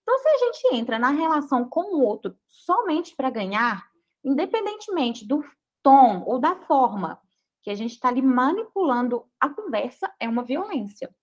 Então, 0.02 0.18
se 0.18 0.28
a 0.28 0.38
gente 0.38 0.74
entra 0.74 0.98
na 0.98 1.10
relação 1.10 1.68
com 1.68 1.94
o 1.94 2.02
outro 2.02 2.36
somente 2.46 3.14
para 3.14 3.30
ganhar, 3.30 3.86
independentemente 4.24 5.26
do 5.26 5.44
tom 5.82 6.24
ou 6.26 6.38
da 6.38 6.56
forma 6.56 7.20
que 7.62 7.70
a 7.70 7.74
gente 7.74 7.92
está 7.92 8.08
ali 8.08 8.22
manipulando 8.22 9.24
a 9.38 9.48
conversa, 9.48 10.12
é 10.18 10.28
uma 10.28 10.42
violência. 10.42 11.14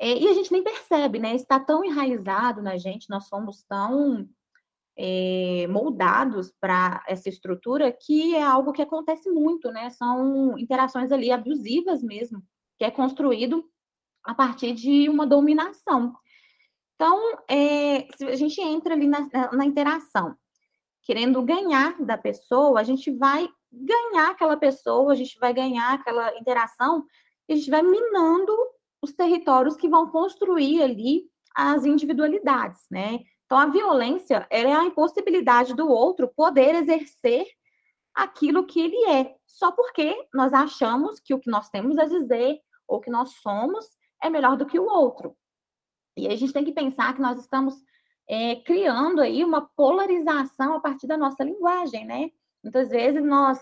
É, 0.00 0.18
e 0.18 0.26
a 0.26 0.34
gente 0.34 0.50
nem 0.50 0.62
percebe, 0.62 1.18
né? 1.18 1.34
Está 1.34 1.60
tão 1.60 1.84
enraizado 1.84 2.62
na 2.62 2.76
gente, 2.76 3.08
nós 3.08 3.28
somos 3.28 3.62
tão 3.64 4.28
é, 4.96 5.66
moldados 5.68 6.52
para 6.60 7.02
essa 7.08 7.28
estrutura, 7.28 7.92
que 7.92 8.34
é 8.34 8.42
algo 8.42 8.72
que 8.72 8.82
acontece 8.82 9.30
muito, 9.30 9.70
né? 9.70 9.90
São 9.90 10.58
interações 10.58 11.10
ali 11.10 11.30
abusivas 11.30 12.02
mesmo, 12.02 12.42
que 12.78 12.84
é 12.84 12.90
construído 12.90 13.64
a 14.24 14.34
partir 14.34 14.72
de 14.72 15.08
uma 15.08 15.26
dominação. 15.26 16.14
Então, 16.94 17.38
é, 17.48 18.06
se 18.16 18.24
a 18.24 18.36
gente 18.36 18.60
entra 18.60 18.94
ali 18.94 19.08
na, 19.08 19.28
na 19.52 19.64
interação, 19.64 20.36
querendo 21.02 21.42
ganhar 21.42 22.00
da 22.00 22.16
pessoa, 22.16 22.78
a 22.78 22.84
gente 22.84 23.10
vai 23.10 23.48
ganhar 23.72 24.30
aquela 24.30 24.56
pessoa, 24.56 25.12
a 25.12 25.16
gente 25.16 25.38
vai 25.38 25.52
ganhar 25.52 25.94
aquela 25.94 26.36
interação, 26.38 27.04
a 27.50 27.54
gente 27.54 27.70
vai 27.70 27.82
minando 27.82 28.54
os 29.02 29.12
territórios 29.12 29.76
que 29.76 29.88
vão 29.88 30.08
construir 30.08 30.82
ali 30.82 31.24
as 31.54 31.84
individualidades, 31.84 32.80
né? 32.90 33.20
Então, 33.52 33.60
a 33.60 33.66
violência 33.66 34.46
é 34.48 34.64
a 34.74 34.82
impossibilidade 34.82 35.74
do 35.74 35.86
outro 35.86 36.26
poder 36.26 36.74
exercer 36.74 37.46
aquilo 38.14 38.64
que 38.64 38.80
ele 38.80 39.10
é, 39.10 39.36
só 39.46 39.70
porque 39.70 40.26
nós 40.32 40.54
achamos 40.54 41.20
que 41.20 41.34
o 41.34 41.38
que 41.38 41.50
nós 41.50 41.68
temos 41.68 41.98
a 41.98 42.06
dizer 42.06 42.58
ou 42.88 42.98
que 42.98 43.10
nós 43.10 43.34
somos 43.42 43.84
é 44.22 44.30
melhor 44.30 44.56
do 44.56 44.64
que 44.64 44.80
o 44.80 44.86
outro. 44.86 45.36
E 46.16 46.28
a 46.28 46.34
gente 46.34 46.54
tem 46.54 46.64
que 46.64 46.72
pensar 46.72 47.14
que 47.14 47.20
nós 47.20 47.38
estamos 47.38 47.74
é, 48.26 48.56
criando 48.56 49.20
aí 49.20 49.44
uma 49.44 49.68
polarização 49.76 50.72
a 50.72 50.80
partir 50.80 51.06
da 51.06 51.18
nossa 51.18 51.44
linguagem, 51.44 52.06
né? 52.06 52.30
Muitas 52.64 52.88
vezes 52.88 53.22
nós 53.22 53.60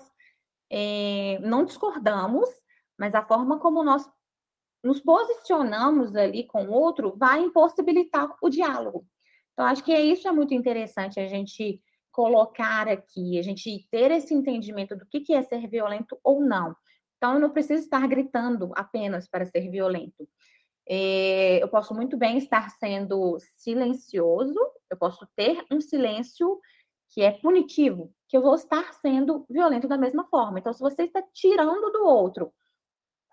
é, 0.71 1.41
não 1.41 1.65
discordamos, 1.65 2.49
mas 2.97 3.13
a 3.13 3.27
forma 3.27 3.59
como 3.59 3.83
nós 3.83 4.09
nos 4.85 5.01
posicionamos 5.01 6.15
ali 6.15 6.47
com 6.47 6.67
o 6.67 6.73
outro 6.73 7.13
vai 7.17 7.41
impossibilitar 7.41 8.33
o 8.41 8.49
diálogo. 8.49 9.05
Então, 9.61 9.69
acho 9.69 9.85
que 9.85 9.95
isso 9.95 10.27
é 10.27 10.33
muito 10.33 10.55
interessante 10.55 11.21
a 11.21 11.29
gente 11.29 11.83
colocar 12.11 12.89
aqui, 12.89 13.39
a 13.39 13.43
gente 13.43 13.87
ter 13.91 14.11
esse 14.11 14.33
entendimento 14.33 14.97
do 14.97 15.05
que 15.05 15.35
é 15.35 15.43
ser 15.43 15.69
violento 15.69 16.19
ou 16.25 16.41
não. 16.41 16.75
Então, 17.19 17.35
eu 17.35 17.41
não 17.41 17.51
preciso 17.51 17.83
estar 17.83 18.09
gritando 18.09 18.73
apenas 18.75 19.29
para 19.29 19.45
ser 19.45 19.71
violento. 19.71 20.27
É, 20.89 21.63
eu 21.63 21.69
posso 21.69 21.95
muito 21.95 22.17
bem 22.17 22.39
estar 22.39 22.71
sendo 22.71 23.37
silencioso, 23.59 24.59
eu 24.91 24.97
posso 24.97 25.29
ter 25.37 25.63
um 25.71 25.79
silêncio 25.79 26.59
que 27.11 27.21
é 27.21 27.31
punitivo, 27.31 28.11
que 28.31 28.39
eu 28.39 28.41
vou 28.41 28.55
estar 28.55 28.95
sendo 28.95 29.45
violento 29.51 29.87
da 29.87 29.99
mesma 29.99 30.25
forma. 30.25 30.59
Então, 30.59 30.73
se 30.73 30.81
você 30.81 31.03
está 31.03 31.23
tirando 31.35 31.93
do 31.93 32.07
outro 32.07 32.51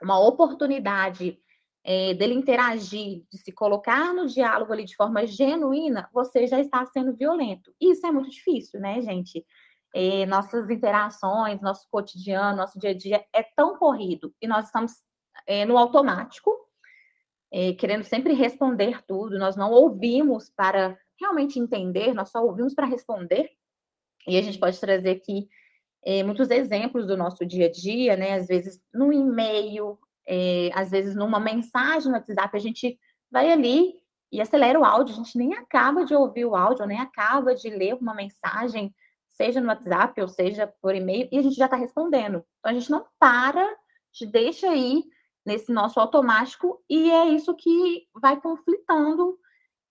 uma 0.01 0.19
oportunidade 0.19 1.39
é, 1.89 2.13
dele 2.13 2.33
interagir, 2.33 3.23
de 3.31 3.37
se 3.37 3.49
colocar 3.53 4.13
no 4.13 4.27
diálogo 4.27 4.73
ali 4.73 4.83
de 4.83 4.93
forma 4.93 5.25
genuína, 5.25 6.09
você 6.13 6.45
já 6.45 6.59
está 6.59 6.85
sendo 6.85 7.15
violento. 7.15 7.73
Isso 7.79 8.05
é 8.05 8.11
muito 8.11 8.29
difícil, 8.29 8.81
né, 8.81 9.01
gente? 9.01 9.45
É, 9.95 10.25
nossas 10.25 10.69
interações, 10.69 11.61
nosso 11.61 11.87
cotidiano, 11.89 12.57
nosso 12.57 12.77
dia 12.77 12.89
a 12.89 12.93
dia 12.93 13.25
é 13.33 13.41
tão 13.55 13.77
corrido 13.77 14.35
e 14.41 14.47
nós 14.47 14.65
estamos 14.65 14.95
é, 15.47 15.63
no 15.63 15.77
automático, 15.77 16.51
é, 17.49 17.71
querendo 17.71 18.03
sempre 18.03 18.33
responder 18.33 19.01
tudo, 19.07 19.39
nós 19.39 19.55
não 19.55 19.71
ouvimos 19.71 20.49
para 20.49 20.99
realmente 21.17 21.57
entender, 21.57 22.13
nós 22.13 22.29
só 22.29 22.43
ouvimos 22.43 22.73
para 22.75 22.85
responder. 22.85 23.49
E 24.27 24.37
a 24.37 24.41
gente 24.41 24.59
pode 24.59 24.77
trazer 24.77 25.11
aqui 25.11 25.47
é, 26.05 26.21
muitos 26.21 26.49
exemplos 26.49 27.07
do 27.07 27.15
nosso 27.15 27.45
dia 27.45 27.67
a 27.67 27.71
dia, 27.71 28.17
né? 28.17 28.33
Às 28.33 28.47
vezes 28.47 28.81
no 28.93 29.13
e-mail, 29.13 29.97
é, 30.27 30.69
às 30.73 30.91
vezes 30.91 31.15
numa 31.15 31.39
mensagem 31.39 32.11
no 32.11 32.17
WhatsApp, 32.17 32.55
a 32.55 32.59
gente 32.59 32.99
vai 33.31 33.51
ali 33.51 33.93
e 34.31 34.41
acelera 34.41 34.79
o 34.79 34.83
áudio, 34.83 35.13
a 35.13 35.17
gente 35.17 35.37
nem 35.37 35.53
acaba 35.53 36.03
de 36.03 36.13
ouvir 36.13 36.45
o 36.45 36.55
áudio, 36.55 36.85
nem 36.85 36.99
acaba 36.99 37.55
de 37.55 37.69
ler 37.69 37.95
uma 37.95 38.13
mensagem, 38.13 38.93
seja 39.29 39.61
no 39.61 39.67
WhatsApp 39.67 40.19
ou 40.21 40.27
seja 40.27 40.67
por 40.81 40.93
e-mail, 40.93 41.29
e 41.31 41.37
a 41.37 41.41
gente 41.41 41.55
já 41.55 41.65
está 41.65 41.77
respondendo. 41.77 42.43
Então 42.59 42.71
a 42.71 42.73
gente 42.73 42.91
não 42.91 43.05
para, 43.17 43.63
a 43.63 43.75
gente 44.11 44.31
deixa 44.31 44.69
aí 44.69 45.03
nesse 45.45 45.71
nosso 45.71 45.97
automático, 45.99 46.83
e 46.89 47.09
é 47.09 47.29
isso 47.29 47.55
que 47.55 48.05
vai 48.21 48.39
conflitando 48.41 49.37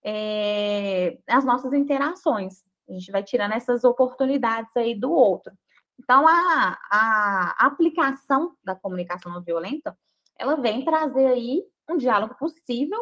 é, 0.05 1.17
as 1.27 1.43
nossas 1.43 1.73
interações. 1.73 2.63
A 2.87 2.93
gente 2.93 3.11
vai 3.11 3.23
tirando 3.23 3.53
essas 3.53 3.83
oportunidades 3.83 4.75
aí 4.77 4.93
do 4.93 5.11
outro. 5.11 5.51
Então, 5.99 6.27
a, 6.27 6.77
a 6.91 7.65
aplicação 7.65 8.55
da 8.63 8.75
comunicação 8.75 9.31
não 9.33 9.41
violenta, 9.41 9.97
ela 10.39 10.55
vem 10.55 10.83
trazer 10.83 11.27
aí 11.27 11.63
um 11.89 11.97
diálogo 11.97 12.35
possível 12.37 12.99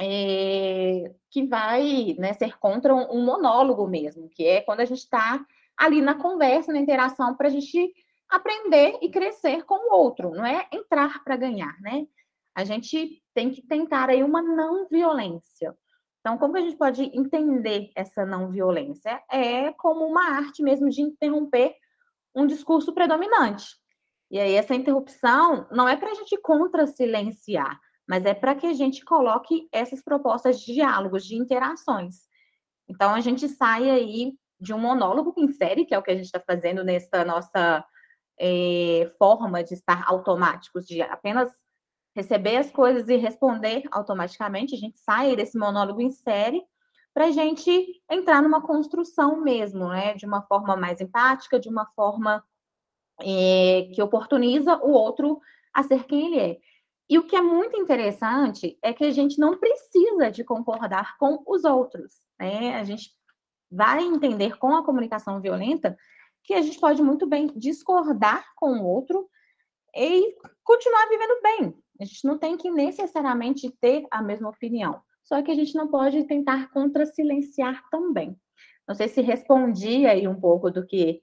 é, 0.00 1.14
que 1.30 1.46
vai 1.46 2.14
né, 2.18 2.32
ser 2.34 2.58
contra 2.58 2.94
um, 2.94 3.18
um, 3.18 3.24
monólogo 3.24 3.86
mesmo, 3.86 4.28
que 4.28 4.46
é 4.46 4.60
quando 4.60 4.80
a 4.80 4.84
gente 4.84 4.98
está 4.98 5.44
ali 5.76 6.00
na 6.00 6.14
conversa, 6.14 6.72
na 6.72 6.78
interação, 6.78 7.34
para 7.34 7.48
a 7.48 7.50
gente 7.50 7.92
aprender 8.28 8.98
e 9.00 9.10
crescer 9.10 9.64
com 9.64 9.74
o 9.74 9.94
outro, 9.94 10.30
não 10.30 10.44
é 10.44 10.66
entrar 10.72 11.22
para 11.22 11.36
ganhar, 11.36 11.80
né? 11.80 12.06
A 12.54 12.64
gente 12.64 13.22
tem 13.34 13.50
que 13.50 13.62
tentar 13.62 14.10
aí 14.10 14.22
uma 14.22 14.42
não 14.42 14.86
violência. 14.88 15.76
Então, 16.20 16.38
como 16.38 16.54
que 16.54 16.58
a 16.58 16.62
gente 16.62 16.76
pode 16.76 17.02
entender 17.16 17.90
essa 17.94 18.26
não 18.26 18.50
violência? 18.50 19.22
É 19.30 19.72
como 19.74 20.04
uma 20.04 20.30
arte 20.30 20.62
mesmo 20.62 20.88
de 20.88 21.02
interromper 21.02 21.74
um 22.34 22.46
discurso 22.46 22.92
predominante. 22.92 23.66
E 24.30 24.38
aí, 24.38 24.54
essa 24.54 24.74
interrupção 24.74 25.66
não 25.70 25.88
é 25.88 25.96
para 25.96 26.10
a 26.10 26.14
gente 26.14 26.36
contra-silenciar, 26.40 27.78
mas 28.08 28.24
é 28.24 28.34
para 28.34 28.54
que 28.54 28.66
a 28.66 28.72
gente 28.72 29.04
coloque 29.04 29.68
essas 29.72 30.02
propostas 30.02 30.60
de 30.60 30.74
diálogos, 30.74 31.24
de 31.24 31.36
interações. 31.36 32.26
Então, 32.88 33.14
a 33.14 33.20
gente 33.20 33.48
sai 33.48 33.90
aí 33.90 34.32
de 34.60 34.72
um 34.72 34.78
monólogo 34.78 35.34
em 35.36 35.52
série, 35.52 35.84
que 35.84 35.94
é 35.94 35.98
o 35.98 36.02
que 36.02 36.10
a 36.10 36.16
gente 36.16 36.26
está 36.26 36.40
fazendo 36.40 36.82
nessa 36.82 37.24
nossa 37.24 37.84
é, 38.38 39.12
forma 39.18 39.62
de 39.62 39.74
estar 39.74 40.04
automáticos, 40.06 40.86
de 40.86 41.02
apenas 41.02 41.50
receber 42.16 42.56
as 42.56 42.70
coisas 42.70 43.08
e 43.08 43.16
responder 43.16 43.82
automaticamente, 43.92 44.74
a 44.74 44.78
gente 44.78 44.98
sai 44.98 45.36
desse 45.36 45.58
monólogo 45.58 46.00
em 46.00 46.10
série 46.10 46.62
para 47.12 47.26
a 47.26 47.30
gente 47.30 48.02
entrar 48.10 48.42
numa 48.42 48.62
construção 48.62 49.40
mesmo, 49.42 49.88
né? 49.88 50.14
De 50.14 50.24
uma 50.24 50.42
forma 50.42 50.76
mais 50.76 51.00
empática, 51.00 51.60
de 51.60 51.68
uma 51.68 51.86
forma 51.94 52.42
é, 53.20 53.90
que 53.94 54.02
oportuniza 54.02 54.76
o 54.78 54.90
outro 54.90 55.40
a 55.72 55.82
ser 55.82 56.04
quem 56.04 56.26
ele 56.26 56.40
é. 56.40 56.58
E 57.08 57.18
o 57.18 57.26
que 57.26 57.36
é 57.36 57.40
muito 57.40 57.78
interessante 57.78 58.78
é 58.82 58.92
que 58.92 59.04
a 59.04 59.10
gente 59.10 59.38
não 59.38 59.56
precisa 59.58 60.30
de 60.30 60.42
concordar 60.42 61.16
com 61.18 61.42
os 61.46 61.64
outros, 61.64 62.14
né? 62.38 62.74
A 62.76 62.84
gente 62.84 63.10
vai 63.70 64.02
entender 64.02 64.58
com 64.58 64.74
a 64.74 64.84
comunicação 64.84 65.40
violenta 65.40 65.96
que 66.42 66.54
a 66.54 66.62
gente 66.62 66.78
pode 66.80 67.02
muito 67.02 67.26
bem 67.26 67.46
discordar 67.56 68.44
com 68.56 68.72
o 68.72 68.86
outro 68.86 69.28
e 69.94 70.34
continuar 70.62 71.08
vivendo 71.08 71.42
bem, 71.42 71.74
a 72.00 72.04
gente 72.04 72.24
não 72.24 72.38
tem 72.38 72.56
que 72.56 72.70
necessariamente 72.70 73.70
ter 73.80 74.06
a 74.10 74.22
mesma 74.22 74.50
opinião. 74.50 75.00
Só 75.24 75.42
que 75.42 75.50
a 75.50 75.54
gente 75.54 75.74
não 75.74 75.88
pode 75.88 76.22
tentar 76.24 76.70
contra-silenciar 76.70 77.82
também. 77.90 78.36
Não 78.86 78.94
sei 78.94 79.08
se 79.08 79.20
respondi 79.20 80.06
aí 80.06 80.28
um 80.28 80.38
pouco 80.38 80.70
do 80.70 80.86
que 80.86 81.20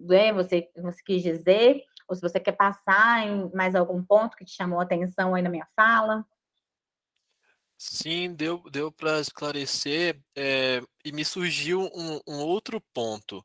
né, 0.00 0.32
você, 0.32 0.70
você 0.76 1.02
quis 1.04 1.22
dizer, 1.22 1.84
ou 2.08 2.14
se 2.16 2.22
você 2.22 2.40
quer 2.40 2.52
passar 2.52 3.26
em 3.26 3.50
mais 3.54 3.74
algum 3.74 4.02
ponto 4.02 4.36
que 4.36 4.44
te 4.44 4.52
chamou 4.52 4.80
a 4.80 4.82
atenção 4.82 5.34
aí 5.34 5.42
na 5.42 5.50
minha 5.50 5.68
fala. 5.76 6.24
Sim, 7.78 8.34
deu, 8.34 8.62
deu 8.70 8.92
para 8.92 9.20
esclarecer 9.20 10.20
é, 10.36 10.82
e 11.04 11.12
me 11.12 11.24
surgiu 11.24 11.88
um, 11.94 12.20
um 12.26 12.40
outro 12.40 12.80
ponto. 12.92 13.44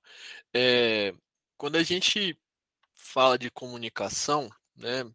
É, 0.53 1.13
quando 1.57 1.77
a 1.77 1.83
gente 1.83 2.37
fala 2.95 3.37
de 3.37 3.49
comunicação, 3.49 4.49
né, 4.75 5.09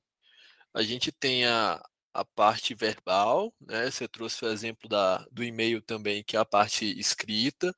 a 0.73 0.83
gente 0.83 1.13
tem 1.13 1.45
a, 1.47 1.83
a 2.15 2.25
parte 2.25 2.75
verbal, 2.75 3.53
né? 3.61 3.91
Você 3.91 4.09
trouxe 4.09 4.45
o 4.45 4.49
exemplo 4.49 4.89
da, 4.89 5.19
do 5.31 5.45
e-mail 5.45 5.83
também, 5.83 6.25
que 6.25 6.37
é 6.37 6.41
a 6.41 6.45
parte 6.45 6.87
escrita, 6.99 7.75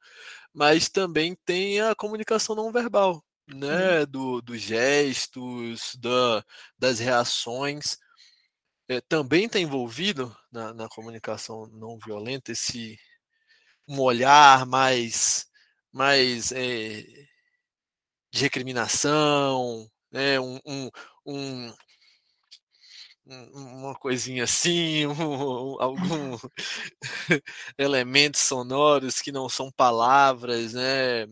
mas 0.53 0.89
também 0.89 1.35
tem 1.45 1.81
a 1.81 1.95
comunicação 1.95 2.55
não 2.55 2.73
verbal, 2.73 3.25
né? 3.55 4.07
Do, 4.07 4.41
dos 4.43 4.61
gestos, 4.61 5.97
da, 5.97 6.45
das 6.79 6.99
reações. 6.99 7.99
É, 8.89 9.01
também 9.01 9.47
está 9.47 9.59
envolvido 9.59 10.37
na, 10.51 10.75
na, 10.75 10.89
comunicação 10.89 11.67
não 11.69 11.99
violenta 11.99 12.53
esse 12.53 12.99
um 13.89 14.01
olhar 14.01 14.67
mais, 14.67 15.47
mais 15.93 16.53
é, 16.53 17.03
de 18.33 18.41
recriminação, 18.43 19.91
né? 20.11 20.41
um, 20.41 20.59
um, 20.67 20.91
um 21.27 21.75
uma 23.25 23.95
coisinha 23.95 24.45
assim, 24.45 25.07
um, 25.07 25.77
elementos 27.79 28.41
sonoros 28.41 29.21
que 29.21 29.33
não 29.33 29.49
são 29.49 29.71
palavras, 29.71 30.73
né? 30.75 31.25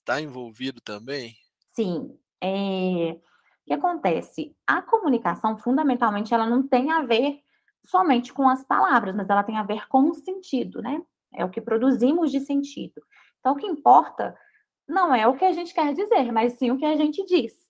Está 0.00 0.20
envolvido 0.20 0.80
também? 0.80 1.36
Sim. 1.76 2.18
É... 2.42 3.12
O 3.12 3.66
que 3.66 3.74
acontece? 3.74 4.56
A 4.66 4.80
comunicação, 4.80 5.58
fundamentalmente, 5.58 6.32
ela 6.32 6.46
não 6.46 6.66
tem 6.66 6.90
a 6.90 7.02
ver 7.02 7.40
somente 7.84 8.32
com 8.32 8.48
as 8.48 8.64
palavras, 8.64 9.14
mas 9.14 9.28
ela 9.28 9.42
tem 9.44 9.58
a 9.58 9.62
ver 9.62 9.86
com 9.88 10.10
o 10.10 10.14
sentido, 10.14 10.80
né? 10.80 11.02
É 11.34 11.44
o 11.44 11.50
que 11.50 11.60
produzimos 11.60 12.30
de 12.30 12.40
sentido. 12.40 13.02
Então, 13.40 13.52
o 13.52 13.56
que 13.56 13.66
importa 13.66 14.36
não 14.88 15.14
é 15.14 15.26
o 15.26 15.36
que 15.36 15.44
a 15.44 15.52
gente 15.52 15.74
quer 15.74 15.92
dizer, 15.94 16.32
mas 16.32 16.54
sim 16.54 16.70
o 16.70 16.78
que 16.78 16.84
a 16.84 16.96
gente 16.96 17.24
diz 17.26 17.66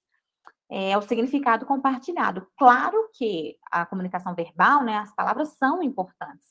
é 0.70 0.96
o 0.96 1.02
significado 1.02 1.64
compartilhado. 1.66 2.46
Claro 2.58 3.08
que 3.14 3.56
a 3.70 3.86
comunicação 3.86 4.34
verbal, 4.34 4.82
né, 4.84 4.98
as 4.98 5.14
palavras 5.14 5.50
são 5.56 5.82
importantes, 5.82 6.48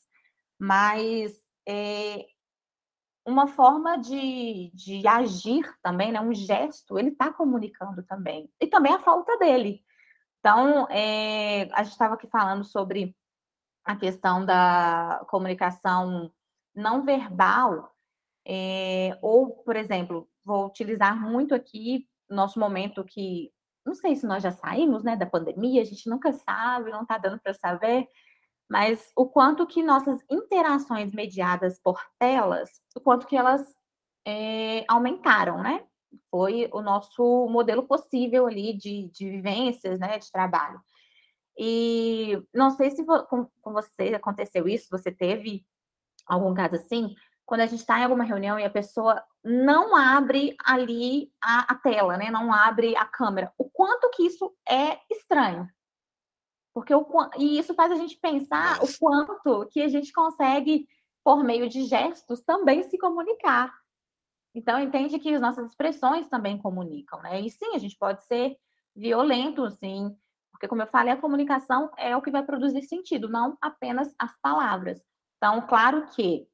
mas 0.59 1.33
é, 1.67 2.25
uma 3.25 3.47
forma 3.47 3.97
de, 3.97 4.71
de 4.73 5.07
agir 5.07 5.65
também, 5.81 6.11
né, 6.11 6.21
um 6.21 6.33
gesto, 6.33 6.99
ele 6.99 7.09
está 7.09 7.33
comunicando 7.33 8.03
também. 8.03 8.49
E 8.61 8.67
também 8.67 8.93
a 8.93 8.99
falta 8.99 9.37
dele. 9.37 9.83
Então, 10.39 10.87
é, 10.91 11.63
a 11.73 11.83
gente 11.83 11.93
estava 11.93 12.13
aqui 12.13 12.27
falando 12.27 12.63
sobre 12.63 13.15
a 13.83 13.95
questão 13.95 14.45
da 14.45 15.25
comunicação 15.27 16.31
não 16.75 17.03
verbal, 17.03 17.91
é, 18.47 19.17
ou, 19.21 19.63
por 19.63 19.75
exemplo, 19.75 20.29
vou 20.43 20.67
utilizar 20.67 21.19
muito 21.19 21.55
aqui 21.55 22.07
nosso 22.29 22.59
momento 22.59 23.03
que 23.03 23.51
não 23.85 23.93
sei 23.93 24.15
se 24.15 24.25
nós 24.25 24.41
já 24.41 24.51
saímos, 24.51 25.03
né, 25.03 25.15
da 25.15 25.27
pandemia, 25.27 25.81
a 25.81 25.85
gente 25.85 26.09
nunca 26.09 26.33
sabe, 26.33 26.91
não 26.91 27.03
está 27.03 27.17
dando 27.17 27.39
para 27.39 27.53
saber, 27.53 28.07
mas 28.69 29.11
o 29.15 29.27
quanto 29.27 29.65
que 29.67 29.83
nossas 29.83 30.21
interações 30.29 31.13
mediadas 31.13 31.79
por 31.79 31.99
telas, 32.19 32.69
o 32.95 32.99
quanto 32.99 33.27
que 33.27 33.35
elas 33.35 33.75
é, 34.25 34.83
aumentaram, 34.87 35.61
né? 35.61 35.85
Foi 36.31 36.69
o 36.73 36.81
nosso 36.81 37.47
modelo 37.47 37.83
possível 37.83 38.47
ali 38.47 38.75
de, 38.75 39.09
de 39.11 39.29
vivências, 39.29 39.99
né, 39.99 40.17
de 40.17 40.31
trabalho. 40.31 40.79
E 41.57 42.41
não 42.53 42.71
sei 42.71 42.91
se 42.91 43.05
com, 43.05 43.47
com 43.61 43.73
você 43.73 44.13
aconteceu 44.15 44.67
isso, 44.67 44.87
você 44.89 45.11
teve 45.11 45.65
algum 46.25 46.53
caso 46.53 46.75
assim, 46.75 47.15
quando 47.45 47.61
a 47.61 47.65
gente 47.65 47.79
está 47.79 47.99
em 47.99 48.03
alguma 48.03 48.23
reunião 48.23 48.59
e 48.59 48.65
a 48.65 48.69
pessoa 48.69 49.23
não 49.43 49.95
abre 49.95 50.55
ali 50.65 51.31
a, 51.41 51.71
a, 51.73 51.75
tela, 51.75 52.17
né? 52.17 52.31
Não 52.31 52.51
abre 52.51 52.95
a 52.97 53.05
câmera. 53.05 53.53
O 53.57 53.69
quanto 53.69 54.09
que 54.09 54.23
isso 54.23 54.53
é 54.67 54.97
estranho. 55.11 55.69
Porque 56.75 56.93
o, 56.93 57.07
e 57.37 57.57
isso 57.57 57.73
faz 57.73 57.89
a 57.91 57.95
gente 57.95 58.17
pensar 58.17 58.79
Nossa. 58.79 58.83
o 58.83 58.99
quanto 58.99 59.67
que 59.69 59.81
a 59.81 59.87
gente 59.87 60.11
consegue, 60.11 60.85
por 61.23 61.41
meio 61.41 61.69
de 61.69 61.85
gestos, 61.85 62.41
também 62.41 62.83
se 62.83 62.97
comunicar. 62.97 63.73
Então, 64.53 64.79
entende 64.79 65.17
que 65.17 65.33
as 65.33 65.41
nossas 65.41 65.69
expressões 65.69 66.27
também 66.27 66.57
comunicam, 66.57 67.21
né? 67.21 67.39
E 67.39 67.49
sim, 67.49 67.73
a 67.73 67.77
gente 67.77 67.97
pode 67.97 68.23
ser 68.25 68.57
violento, 68.93 69.69
sim, 69.71 70.15
porque, 70.51 70.67
como 70.67 70.81
eu 70.81 70.87
falei, 70.87 71.13
a 71.13 71.17
comunicação 71.17 71.91
é 71.97 72.15
o 72.15 72.21
que 72.21 72.31
vai 72.31 72.43
produzir 72.43 72.81
sentido, 72.83 73.27
não 73.29 73.57
apenas 73.61 74.13
as 74.17 74.33
palavras. 74.41 75.01
Então, 75.37 75.65
claro 75.67 76.07
que 76.11 76.47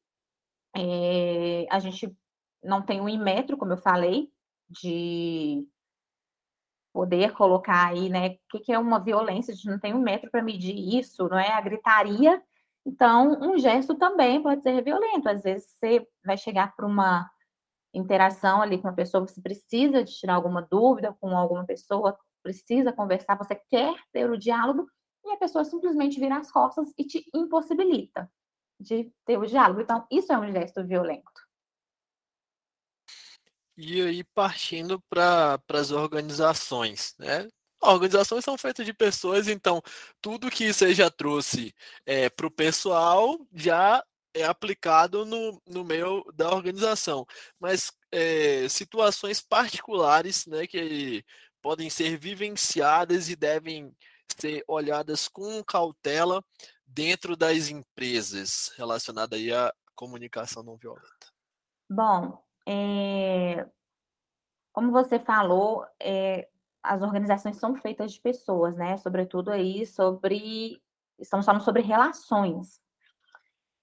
é, 0.75 1.67
a 1.69 1.79
gente 1.79 2.15
não 2.63 2.81
tem 2.81 2.99
um 2.99 3.09
imetro, 3.09 3.57
como 3.57 3.73
eu 3.73 3.77
falei, 3.77 4.31
de 4.67 5.67
poder 6.93 7.33
colocar 7.33 7.87
aí, 7.87 8.09
né? 8.09 8.37
O 8.53 8.59
que, 8.59 8.71
é 8.71 8.79
uma 8.79 8.99
violência? 8.99 9.53
A 9.53 9.55
gente 9.55 9.69
não 9.69 9.79
tem 9.79 9.93
um 9.93 10.01
metro 10.01 10.29
para 10.29 10.43
medir 10.43 10.75
isso, 10.99 11.27
não 11.29 11.39
é? 11.39 11.49
A 11.51 11.61
gritaria. 11.61 12.41
Então, 12.85 13.37
um 13.41 13.57
gesto 13.57 13.95
também 13.95 14.41
pode 14.41 14.63
ser 14.63 14.83
violento. 14.83 15.29
Às 15.29 15.43
vezes 15.43 15.69
você 15.69 16.07
vai 16.25 16.37
chegar 16.37 16.75
para 16.75 16.85
uma 16.85 17.29
interação 17.93 18.61
ali 18.61 18.77
com 18.77 18.87
uma 18.87 18.95
pessoa, 18.95 19.27
você 19.27 19.41
precisa 19.41 20.03
de 20.03 20.13
tirar 20.13 20.35
alguma 20.35 20.61
dúvida 20.61 21.15
com 21.19 21.37
alguma 21.37 21.65
pessoa, 21.65 22.17
precisa 22.41 22.93
conversar, 22.93 23.37
você 23.37 23.55
quer 23.69 23.93
ter 24.13 24.29
o 24.29 24.37
diálogo, 24.37 24.87
e 25.25 25.31
a 25.31 25.37
pessoa 25.37 25.63
simplesmente 25.63 26.19
vira 26.19 26.37
as 26.37 26.51
costas 26.51 26.91
e 26.97 27.05
te 27.05 27.23
impossibilita 27.33 28.31
de 28.79 29.11
ter 29.25 29.37
o 29.37 29.45
diálogo. 29.45 29.81
Então, 29.81 30.05
isso 30.09 30.31
é 30.31 30.39
um 30.39 30.51
gesto 30.51 30.83
violento. 30.85 31.50
E 33.83 33.99
aí, 33.99 34.23
partindo 34.23 35.01
para 35.09 35.59
as 35.73 35.89
organizações, 35.89 37.15
né? 37.17 37.47
Organizações 37.81 38.45
são 38.45 38.55
feitas 38.55 38.85
de 38.85 38.93
pessoas, 38.93 39.47
então 39.47 39.81
tudo 40.21 40.51
que 40.51 40.71
você 40.71 40.93
já 40.93 41.09
trouxe 41.09 41.73
é, 42.05 42.29
para 42.29 42.45
o 42.45 42.51
pessoal 42.51 43.39
já 43.51 44.05
é 44.35 44.43
aplicado 44.43 45.25
no, 45.25 45.59
no 45.65 45.83
meio 45.83 46.23
da 46.31 46.53
organização, 46.53 47.25
mas 47.59 47.91
é, 48.11 48.69
situações 48.69 49.41
particulares 49.41 50.45
né, 50.45 50.67
que 50.67 51.25
podem 51.59 51.89
ser 51.89 52.19
vivenciadas 52.19 53.29
e 53.29 53.35
devem 53.35 53.91
ser 54.39 54.63
olhadas 54.67 55.27
com 55.27 55.63
cautela 55.63 56.45
dentro 56.85 57.35
das 57.35 57.69
empresas 57.69 58.71
relacionada 58.77 59.37
aí 59.37 59.51
à 59.51 59.73
comunicação 59.95 60.61
não 60.61 60.77
violenta. 60.77 61.31
Bom, 61.89 62.41
é, 62.67 63.67
como 64.71 64.91
você 64.91 65.19
falou, 65.19 65.85
é, 65.99 66.47
as 66.83 67.01
organizações 67.01 67.57
são 67.57 67.75
feitas 67.75 68.13
de 68.13 68.21
pessoas, 68.21 68.75
né? 68.75 68.97
Sobretudo 68.97 69.51
aí 69.51 69.85
sobre. 69.85 70.81
Estamos 71.19 71.45
falando 71.45 71.63
sobre 71.63 71.81
relações. 71.81 72.81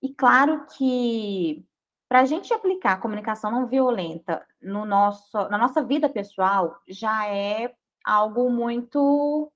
E 0.02 0.12
claro 0.14 0.66
que 0.76 1.64
para 2.08 2.20
a 2.20 2.24
gente 2.24 2.52
aplicar 2.54 2.94
a 2.94 3.00
comunicação 3.00 3.50
não 3.50 3.66
violenta 3.66 4.44
no 4.62 4.84
nosso, 4.84 5.36
na 5.50 5.58
nossa 5.58 5.84
vida 5.84 6.08
pessoal 6.08 6.80
já 6.88 7.28
é 7.28 7.74
algo 8.04 8.50
muito 8.50 9.52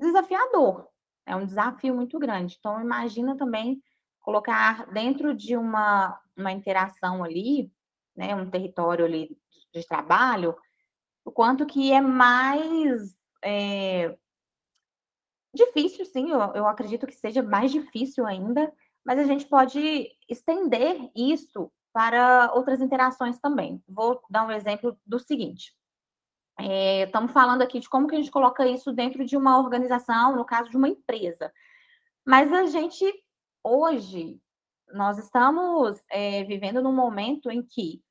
desafiador, 0.00 0.88
é 1.26 1.36
um 1.36 1.44
desafio 1.44 1.94
muito 1.94 2.18
grande. 2.18 2.56
Então, 2.58 2.80
imagina 2.80 3.36
também 3.36 3.82
colocar 4.20 4.86
dentro 4.92 5.34
de 5.34 5.56
uma, 5.56 6.18
uma 6.36 6.50
interação 6.50 7.22
ali, 7.22 7.70
né, 8.16 8.34
um 8.34 8.48
território 8.48 9.04
ali 9.04 9.36
de 9.72 9.86
trabalho, 9.86 10.56
o 11.24 11.32
quanto 11.32 11.66
que 11.66 11.92
é 11.92 12.00
mais 12.00 13.16
é, 13.42 14.16
difícil, 15.54 16.04
sim, 16.04 16.30
eu, 16.30 16.38
eu 16.54 16.66
acredito 16.66 17.06
que 17.06 17.14
seja 17.14 17.42
mais 17.42 17.72
difícil 17.72 18.26
ainda, 18.26 18.72
mas 19.04 19.18
a 19.18 19.24
gente 19.24 19.46
pode 19.46 20.10
estender 20.28 21.10
isso 21.14 21.70
para 21.92 22.52
outras 22.52 22.80
interações 22.80 23.38
também. 23.38 23.82
Vou 23.88 24.20
dar 24.28 24.46
um 24.46 24.50
exemplo 24.50 24.98
do 25.06 25.18
seguinte. 25.18 25.74
É, 26.58 27.02
estamos 27.02 27.32
falando 27.32 27.62
aqui 27.62 27.80
de 27.80 27.88
como 27.88 28.06
que 28.06 28.14
a 28.14 28.18
gente 28.18 28.30
coloca 28.30 28.66
isso 28.66 28.92
dentro 28.92 29.24
de 29.24 29.36
uma 29.36 29.58
organização, 29.58 30.36
no 30.36 30.44
caso 30.44 30.70
de 30.70 30.76
uma 30.76 30.88
empresa. 30.88 31.52
Mas 32.26 32.52
a 32.52 32.66
gente, 32.66 33.04
hoje, 33.62 34.40
nós 34.92 35.18
estamos 35.18 36.02
é, 36.10 36.44
vivendo 36.44 36.82
num 36.82 36.94
momento 36.94 37.50
em 37.50 37.62
que 37.62 38.02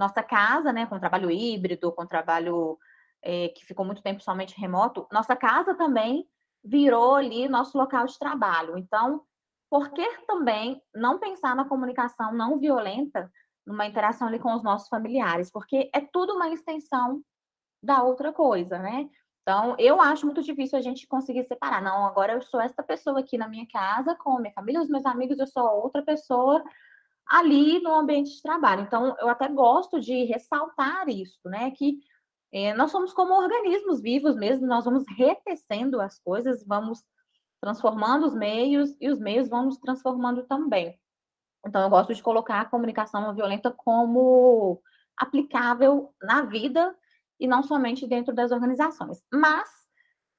nossa 0.00 0.22
casa, 0.22 0.72
né, 0.72 0.86
com 0.86 0.98
trabalho 0.98 1.30
híbrido, 1.30 1.92
com 1.92 2.06
trabalho 2.06 2.78
é, 3.22 3.48
que 3.48 3.66
ficou 3.66 3.84
muito 3.84 4.02
tempo 4.02 4.22
somente 4.22 4.58
remoto, 4.58 5.06
nossa 5.12 5.36
casa 5.36 5.74
também 5.74 6.26
virou 6.64 7.16
ali 7.16 7.46
nosso 7.48 7.76
local 7.76 8.06
de 8.06 8.18
trabalho. 8.18 8.78
Então, 8.78 9.22
por 9.68 9.90
que 9.90 10.06
também 10.26 10.82
não 10.94 11.18
pensar 11.18 11.54
na 11.54 11.66
comunicação 11.66 12.32
não 12.32 12.58
violenta 12.58 13.30
numa 13.66 13.86
interação 13.86 14.26
ali 14.26 14.38
com 14.38 14.54
os 14.54 14.62
nossos 14.62 14.88
familiares? 14.88 15.50
Porque 15.50 15.90
é 15.94 16.00
tudo 16.00 16.32
uma 16.32 16.48
extensão 16.48 17.22
da 17.82 18.02
outra 18.02 18.32
coisa, 18.32 18.78
né? 18.78 19.06
Então, 19.42 19.74
eu 19.78 20.00
acho 20.00 20.24
muito 20.24 20.42
difícil 20.42 20.78
a 20.78 20.82
gente 20.82 21.06
conseguir 21.06 21.44
separar. 21.44 21.82
Não, 21.82 22.06
agora 22.06 22.32
eu 22.32 22.42
sou 22.42 22.60
essa 22.60 22.82
pessoa 22.82 23.20
aqui 23.20 23.36
na 23.36 23.48
minha 23.48 23.66
casa, 23.70 24.14
com 24.14 24.38
minha 24.38 24.52
família, 24.54 24.80
os 24.80 24.88
meus 24.88 25.04
amigos, 25.04 25.38
eu 25.38 25.46
sou 25.46 25.64
outra 25.82 26.02
pessoa 26.02 26.62
ali 27.26 27.80
no 27.80 27.94
ambiente 27.94 28.34
de 28.34 28.42
trabalho. 28.42 28.82
Então, 28.82 29.16
eu 29.20 29.28
até 29.28 29.48
gosto 29.48 30.00
de 30.00 30.24
ressaltar 30.24 31.08
isso, 31.08 31.40
né? 31.44 31.70
Que 31.70 31.98
é, 32.52 32.74
nós 32.74 32.90
somos 32.90 33.12
como 33.12 33.34
organismos 33.34 34.00
vivos 34.00 34.36
mesmo, 34.36 34.66
nós 34.66 34.84
vamos 34.84 35.04
retecendo 35.16 36.00
as 36.00 36.18
coisas, 36.18 36.64
vamos 36.66 37.02
transformando 37.60 38.26
os 38.26 38.34
meios 38.34 38.96
e 39.00 39.08
os 39.08 39.18
meios 39.18 39.48
vão 39.48 39.66
nos 39.66 39.78
transformando 39.78 40.42
também. 40.44 40.98
Então, 41.64 41.82
eu 41.82 41.90
gosto 41.90 42.14
de 42.14 42.22
colocar 42.22 42.60
a 42.60 42.64
comunicação 42.64 43.20
não 43.20 43.34
violenta 43.34 43.70
como 43.70 44.82
aplicável 45.16 46.12
na 46.22 46.42
vida 46.42 46.96
e 47.38 47.46
não 47.46 47.62
somente 47.62 48.06
dentro 48.06 48.34
das 48.34 48.50
organizações. 48.50 49.22
Mas, 49.32 49.68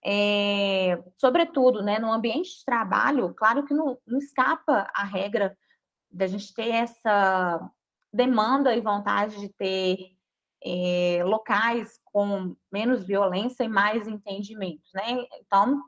é, 0.03 1.01
sobretudo, 1.17 1.81
né, 1.81 1.99
no 1.99 2.11
ambiente 2.11 2.57
de 2.57 2.65
trabalho, 2.65 3.33
claro 3.35 3.63
que 3.63 3.73
não, 3.73 3.97
não 4.05 4.17
escapa 4.17 4.89
a 4.93 5.03
regra 5.03 5.55
da 6.11 6.27
gente 6.27 6.53
ter 6.53 6.69
essa 6.69 7.71
demanda 8.13 8.75
e 8.75 8.81
vontade 8.81 9.39
de 9.39 9.49
ter 9.49 10.11
é, 10.63 11.23
locais 11.23 11.99
com 12.05 12.55
menos 12.71 13.03
violência 13.03 13.63
e 13.63 13.69
mais 13.69 14.07
entendimentos, 14.07 14.91
né? 14.93 15.25
Então, 15.39 15.81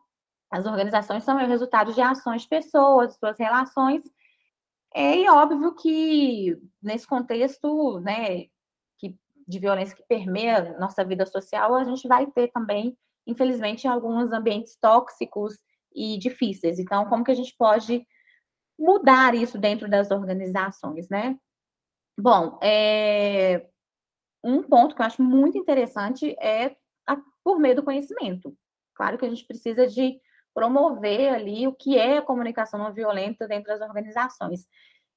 as 0.50 0.66
organizações 0.66 1.24
são 1.24 1.36
o 1.36 1.48
resultado 1.48 1.94
de 1.94 2.02
ações 2.02 2.44
de 2.44 2.48
pessoas, 2.48 3.16
suas 3.16 3.38
relações, 3.38 4.04
é, 4.94 5.18
e 5.18 5.30
óbvio 5.30 5.74
que 5.74 6.56
nesse 6.82 7.08
contexto, 7.08 8.00
né, 8.02 8.46
que, 9.00 9.18
de 9.48 9.60
violência 9.60 9.96
que 9.96 10.04
permeia 10.04 10.78
nossa 10.78 11.04
vida 11.04 11.26
social, 11.26 11.74
a 11.76 11.84
gente 11.84 12.08
vai 12.08 12.28
ter 12.28 12.50
também, 12.50 12.96
infelizmente, 13.26 13.88
alguns 13.88 14.32
ambientes 14.32 14.78
tóxicos 14.80 15.56
e 15.96 16.18
difíceis. 16.20 16.78
Então, 16.78 17.06
como 17.06 17.24
que 17.24 17.32
a 17.32 17.36
gente 17.36 17.56
pode 17.58 18.06
mudar 18.78 19.36
isso 19.36 19.58
dentro 19.58 19.90
das 19.90 20.12
organizações, 20.12 21.10
né? 21.10 21.38
Bom, 22.18 22.60
é, 22.62 23.68
um 24.44 24.62
ponto 24.62 24.96
que 24.96 25.02
eu 25.02 25.06
acho 25.06 25.22
muito 25.22 25.58
interessante 25.58 26.36
é 26.40 26.76
a, 27.08 27.18
por 27.44 27.60
meio 27.60 27.76
do 27.76 27.84
conhecimento. 27.84 28.56
Claro 28.96 29.18
que 29.18 29.26
a 29.26 29.30
gente 29.30 29.46
precisa 29.46 29.88
de 29.88 30.20
promover 30.54 31.34
ali 31.34 31.68
o 31.68 31.74
que 31.74 31.98
é 31.98 32.18
a 32.18 32.22
comunicação 32.22 32.80
não 32.80 32.94
violenta 32.94 33.48
dentro 33.48 33.68
das 33.68 33.82
organizações. 33.82 34.68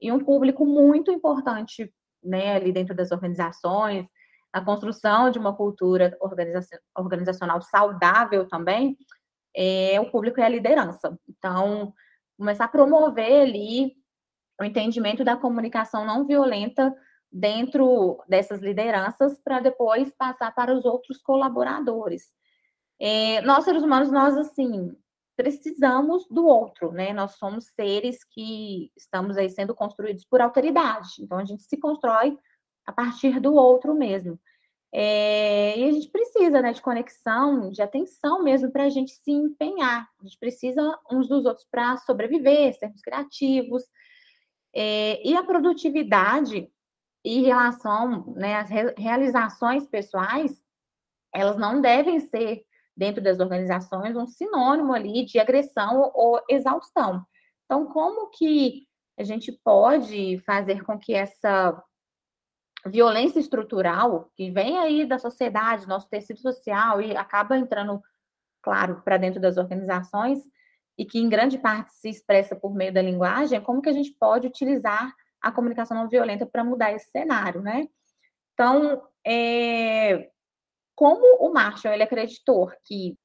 E 0.01 0.11
um 0.11 0.19
público 0.19 0.65
muito 0.65 1.11
importante, 1.11 1.93
né, 2.23 2.55
ali 2.57 2.73
dentro 2.73 2.95
das 2.95 3.13
organizações, 3.13 4.07
a 4.53 4.61
construção 4.63 5.31
de 5.31 5.39
uma 5.39 5.55
cultura 5.55 6.17
organizacional 6.95 7.61
saudável 7.61 8.49
também, 8.49 8.97
é 9.55 10.01
o 10.01 10.11
público 10.11 10.41
e 10.41 10.43
a 10.43 10.49
liderança. 10.49 11.19
Então, 11.29 11.93
começar 12.37 12.67
a 12.67 12.69
promover 12.69 13.43
ali 13.43 13.95
o 14.61 14.65
entendimento 14.65 15.25
da 15.25 15.37
comunicação 15.37 16.05
não 16.05 16.27
violenta 16.27 16.95
dentro 17.31 18.23
dessas 18.29 18.61
lideranças 18.63 19.39
para 19.43 19.61
depois 19.61 20.11
passar 20.17 20.55
para 20.55 20.75
os 20.75 20.85
outros 20.85 21.21
colaboradores. 21.21 22.25
É, 22.99 23.43
nós, 23.43 23.65
seres 23.65 23.83
humanos, 23.83 24.11
nós, 24.11 24.37
assim, 24.37 24.97
precisamos 25.37 26.27
do 26.31 26.47
outro, 26.47 26.93
né? 26.93 27.13
Nós 27.13 27.33
somos 27.33 27.67
seres 27.67 28.25
que 28.25 28.91
estamos 28.97 29.37
aí 29.37 29.51
sendo 29.51 29.75
construídos 29.75 30.25
por 30.25 30.41
autoridade. 30.41 31.09
Então, 31.21 31.39
a 31.39 31.45
gente 31.45 31.63
se 31.65 31.77
constrói 31.77 32.39
a 32.87 32.93
partir 32.93 33.39
do 33.39 33.55
outro 33.55 33.95
mesmo. 33.95 34.41
É, 34.93 35.79
e 35.79 35.85
a 35.85 35.93
gente 35.93 36.09
precisa 36.09 36.63
né, 36.63 36.73
de 36.73 36.81
conexão, 36.81 37.71
de 37.71 37.83
atenção 37.83 38.43
mesmo 38.43 38.71
para 38.71 38.85
a 38.85 38.89
gente 38.89 39.13
se 39.13 39.31
empenhar. 39.31 40.09
A 40.21 40.25
gente 40.25 40.39
precisa 40.39 40.99
uns 41.11 41.29
dos 41.29 41.45
outros 41.45 41.67
para 41.71 41.97
sobreviver, 41.99 42.75
sermos 42.75 43.01
criativos. 43.03 43.83
É, 44.75 45.27
e 45.27 45.37
a 45.37 45.43
produtividade 45.43 46.71
e 47.25 47.43
relação, 47.43 48.33
né, 48.37 48.57
as 48.57 48.71
realizações 48.97 49.87
pessoais, 49.87 50.63
elas 51.35 51.57
não 51.57 51.81
devem 51.81 52.21
ser, 52.21 52.63
dentro 52.97 53.23
das 53.23 53.41
organizações, 53.41 54.17
um 54.17 54.27
sinônimo 54.27 54.95
ali 54.95 55.25
de 55.27 55.39
agressão 55.39 56.11
ou 56.15 56.41
exaustão. 56.49 57.23
Então, 57.65 57.87
como 57.87 58.31
que 58.31 58.87
a 59.19 59.25
gente 59.25 59.53
pode 59.65 60.39
fazer 60.47 60.85
com 60.85 60.99
que 60.99 61.15
essa 61.15 61.83
violência 62.87 63.39
estrutural 63.39 64.31
que 64.35 64.51
vem 64.51 64.79
aí 64.79 65.07
da 65.07 65.19
sociedade, 65.19 65.89
nosso 65.89 66.09
tecido 66.09 66.41
social 66.41 67.01
e 67.01 67.17
acaba 67.17 67.57
entrando, 67.57 68.03
claro, 68.63 69.03
para 69.05 69.17
dentro 69.17 69.41
das 69.41 69.57
organizações 69.57 70.41
e 70.99 71.05
que 71.05 71.19
em 71.19 71.29
grande 71.29 71.59
parte 71.59 71.93
se 71.95 72.09
expressa 72.09 72.57
por 72.57 72.75
meio 72.75 72.93
da 72.93 73.03
linguagem, 73.03 73.61
como 73.61 73.83
que 73.83 73.89
a 73.89 73.93
gente 73.93 74.13
pode 74.13 74.47
utilizar 74.47 75.13
a 75.41 75.53
comunicação 75.53 75.97
não 75.97 76.09
violenta 76.09 76.47
para 76.47 76.65
mudar 76.65 76.93
esse 76.93 77.11
cenário, 77.11 77.61
né? 77.61 77.89
Então, 78.55 79.03
é, 79.25 80.31
como 80.95 81.47
o 81.47 81.53
Marshall 81.53 81.93
ele 81.93 82.03
acreditou 82.03 82.73
que 82.85 83.19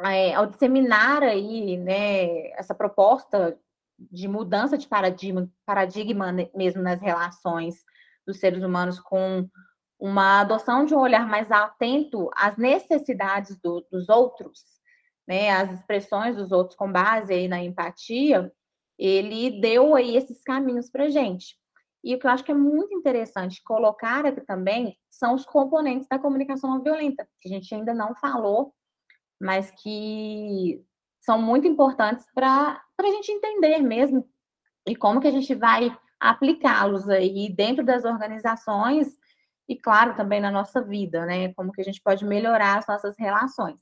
é, 0.00 0.34
ao 0.34 0.46
disseminar 0.46 1.22
aí, 1.22 1.76
né, 1.76 2.50
essa 2.50 2.74
proposta 2.74 3.58
de 3.98 4.28
mudança 4.28 4.78
de 4.78 4.86
paradigma, 4.86 5.50
paradigma 5.66 6.32
mesmo 6.54 6.82
nas 6.82 7.00
relações 7.00 7.84
dos 8.28 8.38
seres 8.38 8.62
humanos 8.62 9.00
com 9.00 9.48
uma 9.98 10.42
adoção 10.42 10.84
de 10.84 10.94
um 10.94 11.00
olhar 11.00 11.26
mais 11.26 11.50
atento 11.50 12.30
às 12.36 12.58
necessidades 12.58 13.58
do, 13.60 13.84
dos 13.90 14.10
outros, 14.10 14.62
né, 15.26 15.50
às 15.50 15.72
expressões 15.72 16.36
dos 16.36 16.52
outros 16.52 16.76
com 16.76 16.92
base 16.92 17.32
aí 17.32 17.48
na 17.48 17.64
empatia, 17.64 18.52
ele 18.98 19.60
deu 19.60 19.94
aí 19.94 20.14
esses 20.14 20.42
caminhos 20.42 20.90
para 20.90 21.08
gente. 21.08 21.56
E 22.04 22.14
o 22.14 22.18
que 22.18 22.26
eu 22.26 22.30
acho 22.30 22.44
que 22.44 22.52
é 22.52 22.54
muito 22.54 22.94
interessante 22.94 23.62
colocar 23.64 24.26
aqui 24.26 24.42
também 24.42 24.96
são 25.10 25.34
os 25.34 25.44
componentes 25.44 26.06
da 26.06 26.18
comunicação 26.18 26.70
não 26.70 26.82
violenta, 26.82 27.26
que 27.40 27.48
a 27.48 27.52
gente 27.52 27.74
ainda 27.74 27.94
não 27.94 28.14
falou, 28.14 28.74
mas 29.40 29.70
que 29.70 30.84
são 31.20 31.40
muito 31.40 31.66
importantes 31.66 32.26
para 32.34 32.80
a 32.98 33.06
gente 33.06 33.32
entender 33.32 33.78
mesmo 33.78 34.28
e 34.86 34.94
como 34.94 35.20
que 35.20 35.28
a 35.28 35.32
gente 35.32 35.54
vai 35.54 35.96
aplicá-los 36.20 37.08
aí 37.08 37.52
dentro 37.54 37.84
das 37.84 38.04
organizações 38.04 39.16
e, 39.68 39.76
claro, 39.76 40.16
também 40.16 40.40
na 40.40 40.50
nossa 40.50 40.82
vida, 40.82 41.26
né? 41.26 41.52
Como 41.54 41.72
que 41.72 41.80
a 41.80 41.84
gente 41.84 42.00
pode 42.00 42.24
melhorar 42.24 42.78
as 42.78 42.86
nossas 42.86 43.16
relações. 43.18 43.80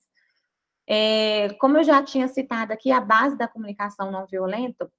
É, 0.88 1.52
como 1.54 1.78
eu 1.78 1.84
já 1.84 2.02
tinha 2.02 2.28
citado 2.28 2.72
aqui, 2.72 2.92
a 2.92 3.00
base 3.00 3.36
da 3.36 3.48
comunicação 3.48 4.10
não 4.10 4.26
violenta, 4.26 4.90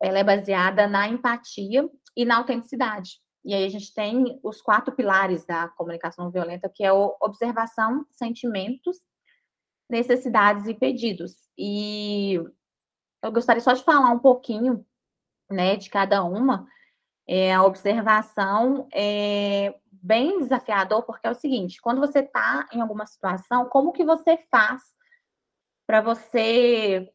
ela 0.00 0.18
é 0.18 0.24
baseada 0.24 0.86
na 0.86 1.08
empatia 1.08 1.88
e 2.16 2.24
na 2.24 2.36
autenticidade. 2.36 3.20
E 3.44 3.54
aí 3.54 3.64
a 3.64 3.68
gente 3.68 3.94
tem 3.94 4.40
os 4.42 4.60
quatro 4.60 4.94
pilares 4.94 5.46
da 5.46 5.68
comunicação 5.68 6.24
não 6.24 6.32
violenta, 6.32 6.68
que 6.68 6.84
é 6.84 6.92
observação, 6.92 8.04
sentimentos, 8.10 8.98
necessidades 9.88 10.66
e 10.66 10.74
pedidos. 10.74 11.36
E 11.56 12.34
eu 13.22 13.32
gostaria 13.32 13.62
só 13.62 13.72
de 13.72 13.84
falar 13.84 14.10
um 14.10 14.18
pouquinho, 14.18 14.84
né, 15.50 15.76
de 15.76 15.88
cada 15.90 16.22
uma. 16.24 16.66
É, 17.28 17.52
a 17.54 17.64
observação 17.64 18.88
é 18.92 19.74
bem 19.90 20.38
desafiador, 20.38 21.02
porque 21.02 21.26
é 21.26 21.30
o 21.30 21.34
seguinte, 21.34 21.80
quando 21.80 22.00
você 22.00 22.20
está 22.20 22.68
em 22.72 22.80
alguma 22.80 23.06
situação, 23.06 23.68
como 23.68 23.92
que 23.92 24.04
você 24.04 24.38
faz 24.50 24.82
para 25.86 26.00
você 26.00 27.10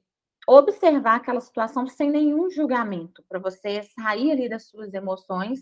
observar 0.48 1.16
aquela 1.16 1.40
situação 1.40 1.88
sem 1.88 2.10
nenhum 2.10 2.50
julgamento, 2.50 3.24
para 3.30 3.40
você 3.40 3.84
sair 3.84 4.32
ali 4.32 4.50
das 4.50 4.68
suas 4.68 4.94
emoções 4.94 5.62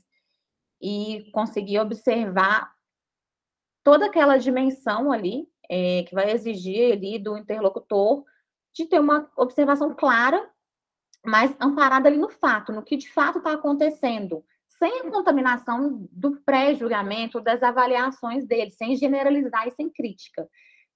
e 0.82 1.30
conseguir 1.32 1.80
observar 1.80 2.72
toda 3.84 4.06
aquela 4.08 4.38
dimensão 4.38 5.12
ali 5.12 5.48
é, 5.70 6.04
que 6.04 6.16
vai 6.16 6.32
exigir 6.32 6.94
ali 6.94 7.20
do 7.20 7.38
interlocutor 7.38 8.24
de 8.74 8.86
ter 8.86 9.00
uma 9.00 9.30
observação 9.36 9.94
clara, 9.96 10.49
mas 11.26 11.56
amparada 11.60 12.08
ali 12.08 12.18
no 12.18 12.30
fato, 12.30 12.72
no 12.72 12.84
que 12.84 12.98
de 12.98 13.12
fato 13.12 13.40
está 13.40 13.54
acontecendo, 13.54 14.44
sem 14.68 15.02
a 15.02 15.12
contaminação 15.12 16.08
do 16.12 16.40
pré-julgamento, 16.42 17.42
das 17.42 17.62
avaliações 17.62 18.46
dele, 18.46 18.72
sem 18.72 18.96
generalizar 18.96 19.68
e 19.68 19.72
sem 19.72 19.90
crítica. 19.90 20.48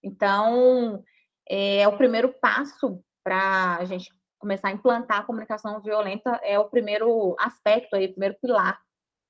Então, 0.02 1.04
é 1.50 1.88
o 1.88 1.98
primeiro 1.98 2.34
passo 2.40 3.04
para 3.24 3.78
a 3.78 3.86
gente 3.86 4.10
começar 4.40 4.70
a 4.70 4.74
implantar 4.74 5.20
a 5.20 5.24
comunicação 5.24 5.82
violenta, 5.82 6.40
é 6.44 6.58
o 6.60 6.70
primeiro 6.70 7.36
aspecto 7.40 7.96
aí, 7.96 8.06
o 8.06 8.12
primeiro 8.12 8.36
pilar 8.42 8.80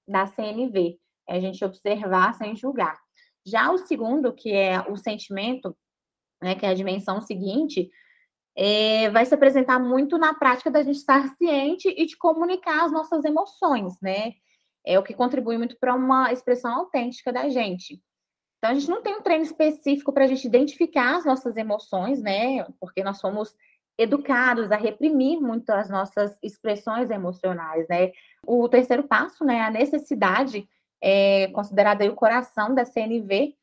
da 0.08 0.26
CNV, 0.26 1.00
é 1.28 1.36
a 1.36 1.40
gente 1.40 1.64
observar 1.64 2.34
sem 2.34 2.56
julgar. 2.56 3.00
Já 3.46 3.72
o 3.72 3.78
segundo, 3.78 4.34
que 4.34 4.52
é 4.52 4.82
o 4.90 4.96
sentimento, 4.98 5.76
né, 6.42 6.56
que 6.56 6.66
é 6.66 6.70
a 6.70 6.74
dimensão 6.74 7.22
seguinte, 7.22 7.90
é, 8.56 9.10
vai 9.10 9.26
se 9.26 9.34
apresentar 9.34 9.80
muito 9.80 10.18
na 10.18 10.34
prática 10.34 10.70
da 10.70 10.84
gente 10.84 10.98
estar 10.98 11.28
ciente 11.36 11.90
e 11.90 12.06
de 12.06 12.18
comunicar 12.18 12.86
as 12.86 12.92
nossas 12.92 13.26
emoções, 13.26 14.00
né? 14.02 14.34
É 14.86 15.00
o 15.00 15.04
que 15.04 15.14
contribui 15.14 15.58
muito 15.58 15.78
para 15.80 15.96
uma 15.96 16.32
expressão 16.32 16.74
autêntica 16.74 17.32
da 17.32 17.50
gente. 17.50 18.02
Então, 18.58 18.72
a 18.72 18.74
gente 18.74 18.90
não 18.90 19.02
tem 19.02 19.16
um 19.16 19.22
treino 19.22 19.44
específico 19.44 20.14
para 20.14 20.26
a 20.26 20.28
gente 20.28 20.46
identificar 20.46 21.18
as 21.18 21.26
nossas 21.26 21.58
emoções, 21.58 22.22
né? 22.22 22.66
Porque 22.80 23.04
nós 23.04 23.18
somos 23.18 23.56
educados 23.98 24.72
a 24.72 24.76
reprimir 24.76 25.40
muito 25.40 25.70
as 25.70 25.90
nossas 25.90 26.38
expressões 26.42 27.10
emocionais, 27.10 27.88
né? 27.88 28.12
O 28.46 28.68
terceiro 28.68 29.04
passo, 29.04 29.44
né, 29.46 29.62
a 29.62 29.72
necessidade 29.72 30.68
é 31.02 31.48
considerada 31.50 32.06
o 32.06 32.16
coração 32.16 32.74
da 32.74 32.86
CNV, 32.86 33.56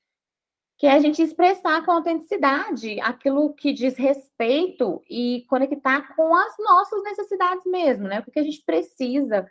que 0.80 0.86
é 0.86 0.92
a 0.92 0.98
gente 0.98 1.20
expressar 1.20 1.84
com 1.84 1.92
autenticidade 1.92 2.98
aquilo 3.02 3.52
que 3.52 3.70
diz 3.70 3.98
respeito 3.98 5.02
e 5.10 5.44
conectar 5.46 6.16
com 6.16 6.34
as 6.34 6.54
nossas 6.58 7.02
necessidades 7.02 7.66
mesmo, 7.66 8.08
né? 8.08 8.22
Porque 8.22 8.38
a 8.38 8.42
gente 8.42 8.62
precisa. 8.64 9.46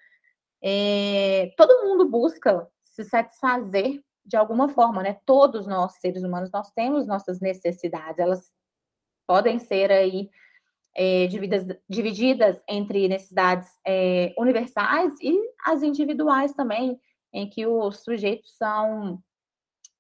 É, 0.60 1.54
todo 1.56 1.86
mundo 1.86 2.10
busca 2.10 2.68
se 2.84 3.04
satisfazer 3.04 4.04
de 4.26 4.38
alguma 4.38 4.70
forma, 4.70 5.04
né? 5.04 5.20
Todos 5.24 5.68
nós, 5.68 6.00
seres 6.00 6.24
humanos, 6.24 6.50
nós 6.52 6.72
temos 6.72 7.06
nossas 7.06 7.40
necessidades, 7.40 8.18
elas 8.18 8.52
podem 9.28 9.60
ser 9.60 9.92
aí 9.92 10.32
é, 10.96 11.28
divididas, 11.28 11.78
divididas 11.88 12.60
entre 12.68 13.08
necessidades 13.08 13.70
é, 13.86 14.34
universais 14.36 15.14
e 15.22 15.40
as 15.64 15.84
individuais 15.84 16.54
também, 16.54 17.00
em 17.32 17.48
que 17.48 17.68
os 17.68 18.04
sujeitos 18.04 18.58
são, 18.58 19.22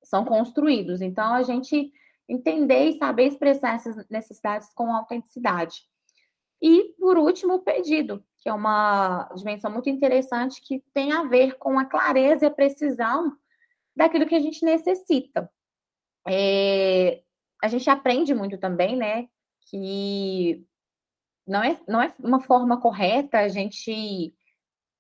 são 0.09 0.25
construídos. 0.25 1.01
Então, 1.01 1.33
a 1.33 1.43
gente 1.43 1.91
entender 2.27 2.89
e 2.89 2.97
saber 2.97 3.27
expressar 3.27 3.75
essas 3.75 4.07
necessidades 4.09 4.69
com 4.73 4.93
autenticidade. 4.93 5.83
E, 6.61 6.95
por 6.99 7.17
último, 7.17 7.55
o 7.55 7.59
pedido, 7.59 8.23
que 8.39 8.49
é 8.49 8.53
uma 8.53 9.29
dimensão 9.35 9.71
muito 9.71 9.89
interessante 9.89 10.61
que 10.61 10.83
tem 10.93 11.11
a 11.11 11.23
ver 11.23 11.57
com 11.57 11.79
a 11.79 11.85
clareza 11.85 12.45
e 12.45 12.47
a 12.47 12.51
precisão 12.51 13.35
daquilo 13.95 14.25
que 14.25 14.35
a 14.35 14.39
gente 14.39 14.65
necessita. 14.65 15.49
É, 16.27 17.21
a 17.61 17.67
gente 17.67 17.89
aprende 17.89 18.33
muito 18.33 18.57
também, 18.57 18.95
né, 18.95 19.27
que 19.69 20.65
não 21.47 21.63
é, 21.63 21.79
não 21.87 22.01
é 22.01 22.13
uma 22.19 22.39
forma 22.39 22.79
correta 22.79 23.39
a 23.39 23.47
gente 23.47 24.33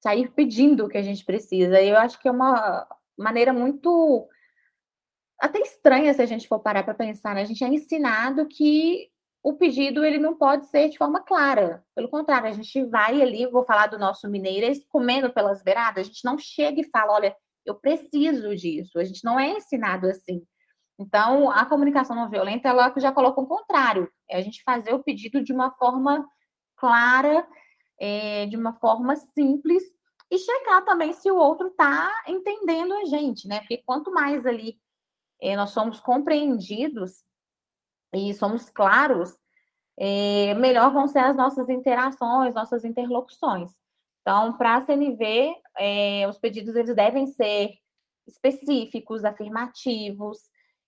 sair 0.01 0.31
pedindo 0.31 0.85
o 0.85 0.89
que 0.89 0.97
a 0.97 1.03
gente 1.03 1.25
precisa. 1.25 1.81
Eu 1.81 1.97
acho 1.97 2.19
que 2.21 2.27
é 2.27 2.31
uma 2.31 2.87
maneira 3.17 3.51
muito 3.51 4.27
até 5.39 5.59
estranha 5.59 6.13
se 6.13 6.21
a 6.21 6.25
gente 6.25 6.47
for 6.47 6.59
parar 6.59 6.83
para 6.83 6.93
pensar, 6.93 7.33
né? 7.33 7.41
A 7.41 7.45
gente 7.45 7.63
é 7.63 7.67
ensinado 7.67 8.47
que 8.47 9.09
o 9.41 9.53
pedido 9.53 10.03
ele 10.03 10.17
não 10.17 10.35
pode 10.35 10.65
ser 10.67 10.89
de 10.89 10.97
forma 10.97 11.21
clara. 11.21 11.83
Pelo 11.95 12.09
contrário, 12.09 12.49
a 12.49 12.51
gente 12.51 12.83
vai 12.85 13.21
ali, 13.21 13.47
vou 13.47 13.63
falar 13.63 13.87
do 13.87 13.97
nosso 13.97 14.29
mineiro, 14.29 14.67
comendo 14.89 15.31
pelas 15.31 15.63
beiradas, 15.63 16.01
a 16.01 16.09
gente 16.09 16.25
não 16.25 16.37
chega 16.37 16.81
e 16.81 16.89
fala, 16.89 17.13
olha, 17.13 17.35
eu 17.65 17.75
preciso 17.75 18.53
disso. 18.55 18.99
A 18.99 19.03
gente 19.03 19.23
não 19.23 19.39
é 19.39 19.51
ensinado 19.51 20.07
assim. 20.07 20.41
Então, 20.99 21.49
a 21.49 21.65
comunicação 21.65 22.15
não 22.15 22.29
violenta, 22.29 22.67
ela 22.67 22.93
já 22.97 23.11
coloca 23.11 23.39
o 23.39 23.47
contrário. 23.47 24.11
É 24.29 24.37
a 24.37 24.41
gente 24.41 24.61
fazer 24.63 24.93
o 24.93 25.01
pedido 25.01 25.41
de 25.41 25.53
uma 25.53 25.71
forma 25.71 26.27
clara, 26.75 27.47
é, 27.97 28.45
de 28.47 28.57
uma 28.57 28.73
forma 28.73 29.15
simples, 29.15 29.83
e 30.29 30.37
checar 30.37 30.83
também 30.83 31.13
se 31.13 31.31
o 31.31 31.37
outro 31.37 31.67
está 31.67 32.11
entendendo 32.27 32.93
a 32.93 33.05
gente, 33.05 33.47
né? 33.47 33.59
Porque 33.59 33.81
quanto 33.85 34.11
mais 34.11 34.45
ali 34.45 34.77
é, 35.41 35.55
nós 35.55 35.71
somos 35.71 35.99
compreendidos 35.99 37.23
e 38.13 38.33
somos 38.33 38.69
claros, 38.69 39.37
é, 39.97 40.53
melhor 40.55 40.91
vão 40.91 41.07
ser 41.07 41.19
as 41.19 41.35
nossas 41.35 41.69
interações, 41.69 42.53
nossas 42.53 42.83
interlocuções. 42.83 43.71
Então, 44.21 44.57
para 44.57 44.75
a 44.75 44.81
CNV, 44.81 45.55
é, 45.77 46.27
os 46.27 46.37
pedidos 46.37 46.75
eles 46.75 46.95
devem 46.95 47.27
ser 47.27 47.73
específicos, 48.27 49.25
afirmativos 49.25 50.39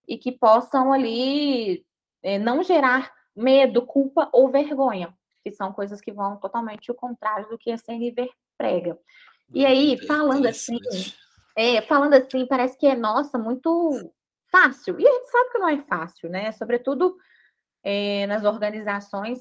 e 0.07 0.17
que 0.17 0.31
possam 0.31 0.93
ali 0.93 1.85
é, 2.23 2.37
não 2.37 2.63
gerar 2.63 3.11
medo, 3.35 3.85
culpa 3.85 4.29
ou 4.31 4.49
vergonha, 4.49 5.13
que 5.43 5.51
são 5.51 5.73
coisas 5.73 5.99
que 6.01 6.11
vão 6.11 6.37
totalmente 6.37 6.91
o 6.91 6.95
contrário 6.95 7.49
do 7.49 7.57
que 7.57 7.71
a 7.71 7.77
CNV 7.77 8.29
prega. 8.57 8.97
E 9.53 9.65
aí, 9.65 9.97
falando 10.05 10.47
assim, 10.47 10.77
é, 11.55 11.81
falando 11.81 12.13
assim, 12.13 12.45
parece 12.45 12.77
que 12.77 12.87
é, 12.87 12.95
nossa, 12.95 13.37
muito 13.37 14.11
fácil. 14.51 14.99
E 14.99 15.07
a 15.07 15.11
gente 15.11 15.29
sabe 15.29 15.49
que 15.51 15.59
não 15.59 15.69
é 15.69 15.81
fácil, 15.83 16.29
né? 16.29 16.51
Sobretudo 16.51 17.15
é, 17.83 18.27
nas 18.27 18.43
organizações, 18.43 19.39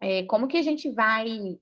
é, 0.00 0.24
como 0.24 0.48
que 0.48 0.56
a 0.56 0.62
gente 0.62 0.90
vai 0.92 1.58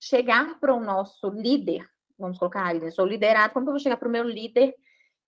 chegar 0.00 0.58
para 0.58 0.74
o 0.74 0.80
nosso 0.80 1.28
líder, 1.28 1.86
vamos 2.18 2.38
colocar 2.38 2.66
ali, 2.66 2.84
eu 2.84 2.92
sou 2.92 3.06
liderado, 3.06 3.52
como 3.52 3.66
que 3.66 3.70
eu 3.70 3.74
vou 3.74 3.80
chegar 3.80 3.96
para 3.96 4.08
o 4.08 4.12
meu 4.12 4.24
líder 4.24 4.74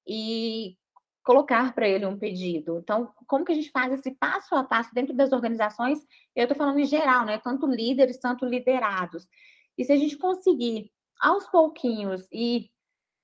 e 0.07 0.77
colocar 1.23 1.75
para 1.75 1.89
ele 1.89 2.07
um 2.07 2.19
pedido? 2.19 2.79
Então, 2.79 3.13
como 3.27 3.45
que 3.45 3.53
a 3.53 3.55
gente 3.55 3.71
faz 3.71 3.93
esse 3.93 4.13
passo 4.13 4.55
a 4.55 4.65
passo 4.65 4.93
dentro 4.95 5.15
das 5.15 5.33
organizações? 5.33 6.01
Eu 6.35 6.45
estou 6.45 6.57
falando 6.57 6.79
em 6.79 6.87
geral, 6.87 7.25
né? 7.25 7.39
Tanto 7.39 7.67
líderes, 7.67 8.19
tanto 8.19 8.47
liderados. 8.47 9.29
E 9.77 9.85
se 9.85 9.93
a 9.93 9.97
gente 9.97 10.17
conseguir, 10.17 10.91
aos 11.21 11.47
pouquinhos, 11.49 12.27
ir 12.33 12.71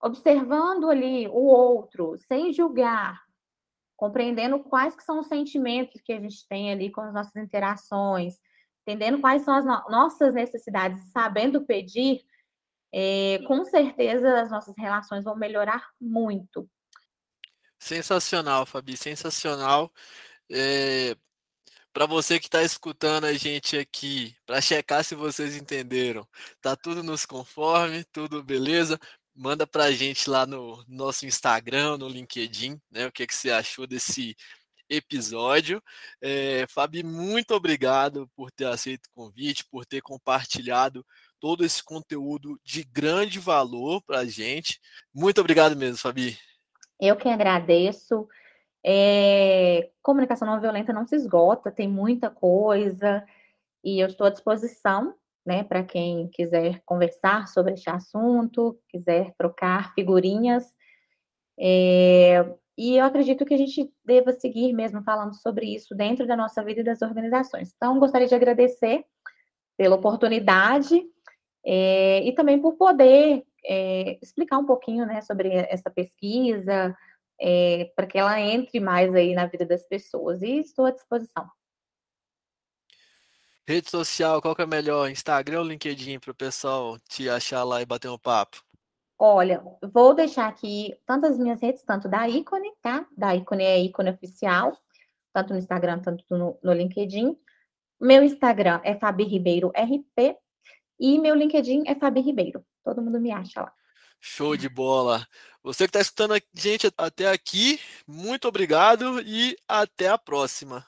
observando 0.00 0.88
ali 0.88 1.26
o 1.28 1.46
outro, 1.46 2.16
sem 2.18 2.52
julgar, 2.52 3.20
compreendendo 3.98 4.60
quais 4.60 4.94
que 4.94 5.02
são 5.02 5.18
os 5.18 5.26
sentimentos 5.26 6.00
que 6.00 6.12
a 6.12 6.20
gente 6.20 6.46
tem 6.48 6.70
ali 6.70 6.88
com 6.90 7.00
as 7.00 7.12
nossas 7.12 7.34
interações, 7.34 8.36
entendendo 8.82 9.20
quais 9.20 9.42
são 9.42 9.52
as 9.52 9.64
no 9.64 9.82
nossas 9.90 10.32
necessidades, 10.32 11.02
sabendo 11.10 11.66
pedir, 11.66 12.22
é, 12.94 13.40
com 13.46 13.64
certeza 13.64 14.40
as 14.40 14.50
nossas 14.50 14.76
relações 14.78 15.24
vão 15.24 15.36
melhorar 15.36 15.84
muito. 16.00 16.70
Sensacional, 17.76 18.64
Fabi, 18.64 18.96
sensacional. 18.96 19.92
É, 20.50 21.16
para 21.92 22.06
você 22.06 22.38
que 22.38 22.46
está 22.46 22.62
escutando 22.62 23.24
a 23.24 23.32
gente 23.32 23.76
aqui, 23.76 24.36
para 24.46 24.60
checar 24.60 25.02
se 25.02 25.16
vocês 25.16 25.56
entenderam, 25.56 26.26
tá 26.60 26.76
tudo 26.76 27.02
nos 27.02 27.26
conforme, 27.26 28.04
tudo 28.04 28.44
beleza? 28.44 28.96
Manda 29.40 29.68
para 29.68 29.84
a 29.84 29.92
gente 29.92 30.28
lá 30.28 30.44
no 30.44 30.84
nosso 30.88 31.24
Instagram, 31.24 31.96
no 31.96 32.08
LinkedIn, 32.08 32.80
né? 32.90 33.06
O 33.06 33.12
que, 33.12 33.24
que 33.24 33.34
você 33.34 33.52
achou 33.52 33.86
desse 33.86 34.36
episódio. 34.88 35.82
É, 36.20 36.66
Fabi, 36.68 37.04
muito 37.04 37.54
obrigado 37.54 38.28
por 38.34 38.50
ter 38.50 38.66
aceito 38.66 39.06
o 39.06 39.12
convite, 39.14 39.64
por 39.70 39.84
ter 39.84 40.00
compartilhado 40.00 41.04
todo 41.38 41.64
esse 41.64 41.84
conteúdo 41.84 42.58
de 42.64 42.82
grande 42.84 43.38
valor 43.38 44.02
para 44.02 44.20
a 44.20 44.24
gente. 44.24 44.80
Muito 45.14 45.40
obrigado 45.40 45.76
mesmo, 45.76 45.98
Fabi. 45.98 46.36
Eu 47.00 47.16
que 47.16 47.28
agradeço. 47.28 48.26
É, 48.84 49.90
comunicação 50.02 50.48
não 50.48 50.60
violenta 50.60 50.92
não 50.92 51.06
se 51.06 51.14
esgota, 51.14 51.70
tem 51.70 51.88
muita 51.88 52.30
coisa, 52.30 53.24
e 53.84 54.02
eu 54.02 54.06
estou 54.08 54.26
à 54.26 54.30
disposição, 54.30 55.14
né, 55.48 55.64
para 55.64 55.82
quem 55.82 56.28
quiser 56.28 56.82
conversar 56.84 57.48
sobre 57.48 57.72
este 57.72 57.88
assunto, 57.88 58.78
quiser 58.86 59.32
trocar 59.38 59.94
figurinhas. 59.94 60.64
É, 61.58 62.44
e 62.76 62.98
eu 62.98 63.04
acredito 63.06 63.46
que 63.46 63.54
a 63.54 63.56
gente 63.56 63.90
deva 64.04 64.30
seguir 64.32 64.74
mesmo 64.74 65.02
falando 65.02 65.34
sobre 65.34 65.74
isso 65.74 65.94
dentro 65.94 66.26
da 66.26 66.36
nossa 66.36 66.62
vida 66.62 66.82
e 66.82 66.84
das 66.84 67.00
organizações. 67.00 67.72
Então, 67.74 67.98
gostaria 67.98 68.28
de 68.28 68.34
agradecer 68.34 69.06
pela 69.74 69.96
oportunidade 69.96 71.02
é, 71.64 72.22
e 72.24 72.32
também 72.34 72.60
por 72.60 72.74
poder 72.74 73.42
é, 73.64 74.18
explicar 74.22 74.58
um 74.58 74.66
pouquinho 74.66 75.06
né, 75.06 75.22
sobre 75.22 75.48
essa 75.54 75.90
pesquisa, 75.90 76.94
é, 77.40 77.90
para 77.96 78.06
que 78.06 78.18
ela 78.18 78.38
entre 78.38 78.80
mais 78.80 79.14
aí 79.14 79.34
na 79.34 79.46
vida 79.46 79.64
das 79.64 79.88
pessoas. 79.88 80.42
E 80.42 80.58
estou 80.58 80.84
à 80.84 80.90
disposição. 80.90 81.48
Rede 83.68 83.90
social, 83.90 84.40
qual 84.40 84.56
que 84.56 84.62
é 84.62 84.66
melhor? 84.66 85.10
Instagram 85.10 85.58
ou 85.58 85.66
LinkedIn 85.66 86.18
para 86.20 86.30
o 86.30 86.34
pessoal 86.34 86.98
te 87.06 87.28
achar 87.28 87.64
lá 87.64 87.82
e 87.82 87.84
bater 87.84 88.08
um 88.08 88.16
papo? 88.16 88.64
Olha, 89.18 89.62
vou 89.92 90.14
deixar 90.14 90.48
aqui 90.48 90.98
tantas 91.04 91.36
minhas 91.36 91.60
redes, 91.60 91.82
tanto 91.82 92.08
da 92.08 92.26
ícone, 92.26 92.72
tá? 92.80 93.06
Da 93.14 93.36
ícone 93.36 93.62
é 93.62 93.78
ícone 93.78 94.08
oficial, 94.08 94.74
tanto 95.34 95.52
no 95.52 95.58
Instagram, 95.58 95.98
tanto 95.98 96.24
no, 96.30 96.58
no 96.62 96.72
LinkedIn. 96.72 97.36
Meu 98.00 98.22
Instagram 98.22 98.80
é 98.84 98.98
Fabi 98.98 99.24
Ribeiro 99.24 99.68
RP 99.76 100.34
e 100.98 101.18
meu 101.18 101.34
LinkedIn 101.34 101.84
é 101.88 101.94
Fabi 101.94 102.22
Ribeiro. 102.22 102.64
Todo 102.82 103.02
mundo 103.02 103.20
me 103.20 103.30
acha 103.32 103.60
lá. 103.60 103.72
Show 104.18 104.56
de 104.56 104.70
bola. 104.70 105.26
Você 105.62 105.84
que 105.84 105.90
está 105.90 106.00
escutando 106.00 106.32
a 106.32 106.40
gente 106.54 106.90
até 106.96 107.30
aqui, 107.30 107.78
muito 108.06 108.48
obrigado 108.48 109.20
e 109.20 109.54
até 109.68 110.08
a 110.08 110.16
próxima. 110.16 110.86